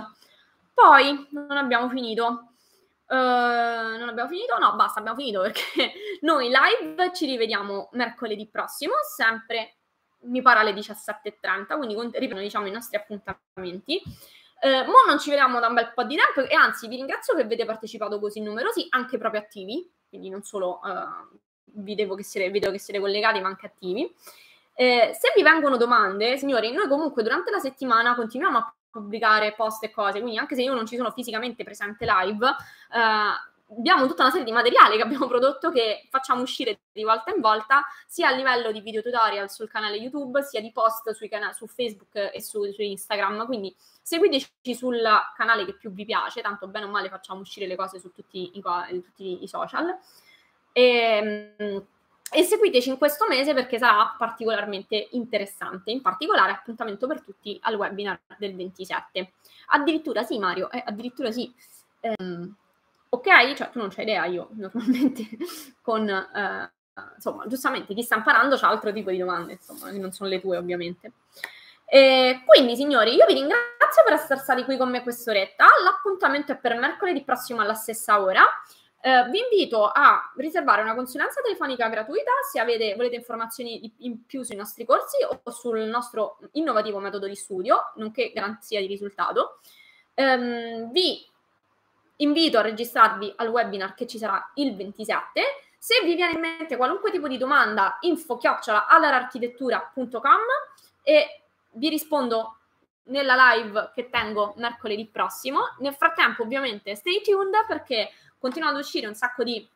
[0.78, 2.52] Poi non abbiamo finito.
[3.08, 4.60] Uh, non abbiamo finito?
[4.60, 9.78] No, basta, abbiamo finito perché noi live ci rivediamo mercoledì prossimo, sempre
[10.26, 14.00] mi pare alle 17.30, quindi riprendono diciamo i nostri appuntamenti.
[14.60, 17.34] Eh, mo non ci vediamo da un bel po' di tempo e anzi vi ringrazio
[17.34, 21.38] che avete partecipato così numerosi, anche proprio attivi, quindi non solo eh,
[21.74, 24.14] vedo, che siete, vedo che siete collegati ma anche attivi.
[24.76, 29.84] Eh, se vi vengono domande, signori, noi comunque durante la settimana continuiamo a pubblicare post
[29.84, 34.24] e cose, quindi anche se io non ci sono fisicamente presente live, eh, abbiamo tutta
[34.24, 38.30] una serie di materiale che abbiamo prodotto che facciamo uscire di volta in volta, sia
[38.30, 42.42] a livello di video tutorial sul canale YouTube, sia di post cana- su Facebook e
[42.42, 43.46] su, su, Instagram.
[43.46, 45.02] Quindi seguiteci sul
[45.36, 48.52] canale che più vi piace, tanto bene o male facciamo uscire le cose su tutti
[48.54, 49.98] i, tutti i social.
[50.72, 51.86] E,
[52.32, 57.76] e seguiteci in questo mese perché sarà particolarmente interessante, in particolare appuntamento per tutti al
[57.76, 59.34] webinar del 27.
[59.68, 61.54] Addirittura sì, Mario, eh, addirittura sì.
[62.02, 62.54] Ehm,
[63.10, 63.54] ok?
[63.54, 65.24] Cioè, tu non c'hai idea, io normalmente
[65.82, 66.72] con, eh,
[67.16, 70.42] insomma, giustamente chi sta imparando ha altro tipo di domande, insomma, che non sono le
[70.42, 71.14] tue ovviamente.
[71.86, 75.66] E quindi, signori, io vi ringrazio per essere stati qui con me quest'oretta.
[75.84, 78.44] L'appuntamento è per mercoledì prossimo alla stessa ora.
[79.00, 84.44] Eh, vi invito a riservare una consulenza telefonica gratuita se avete, volete informazioni in più
[84.44, 89.60] sui nostri corsi o sul nostro innovativo metodo di studio, nonché garanzia di risultato.
[90.16, 91.24] Um, vi
[92.18, 95.42] invito a registrarvi al webinar che ci sarà il 27.
[95.78, 100.42] Se vi viene in mente qualunque tipo di domanda, info chiocciola all'architettura.com
[101.04, 101.42] e
[101.74, 102.58] vi rispondo
[103.04, 105.76] nella live che tengo mercoledì prossimo.
[105.80, 109.68] Nel frattempo, ovviamente, stay tuned perché continuano ad uscire un sacco di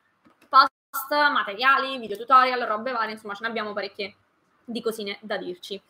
[0.49, 4.15] post, materiali, video tutorial, robe varie, insomma, ce ne abbiamo parecchie
[4.63, 5.81] di cosine da dirci.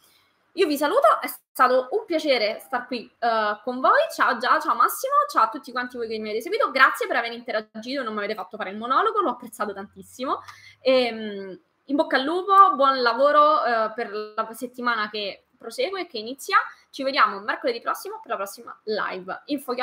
[0.55, 4.01] Io vi saluto, è stato un piacere star qui uh, con voi.
[4.13, 6.72] Ciao Già, ciao Massimo, ciao a tutti quanti voi che mi avete seguito.
[6.72, 10.41] Grazie per aver interagito, non mi avete fatto fare il monologo, l'ho apprezzato tantissimo.
[10.82, 16.07] E, um, in bocca al lupo, buon lavoro uh, per la settimana che prosegue e
[16.07, 16.57] che inizia.
[16.89, 19.43] Ci vediamo mercoledì prossimo per la prossima live.
[19.45, 19.74] Info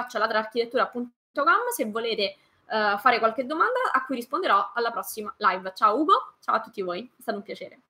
[1.70, 2.36] se volete
[2.68, 5.72] fare qualche domanda a cui risponderò alla prossima live.
[5.74, 7.80] Ciao Ugo, ciao a tutti voi, è stato un piacere.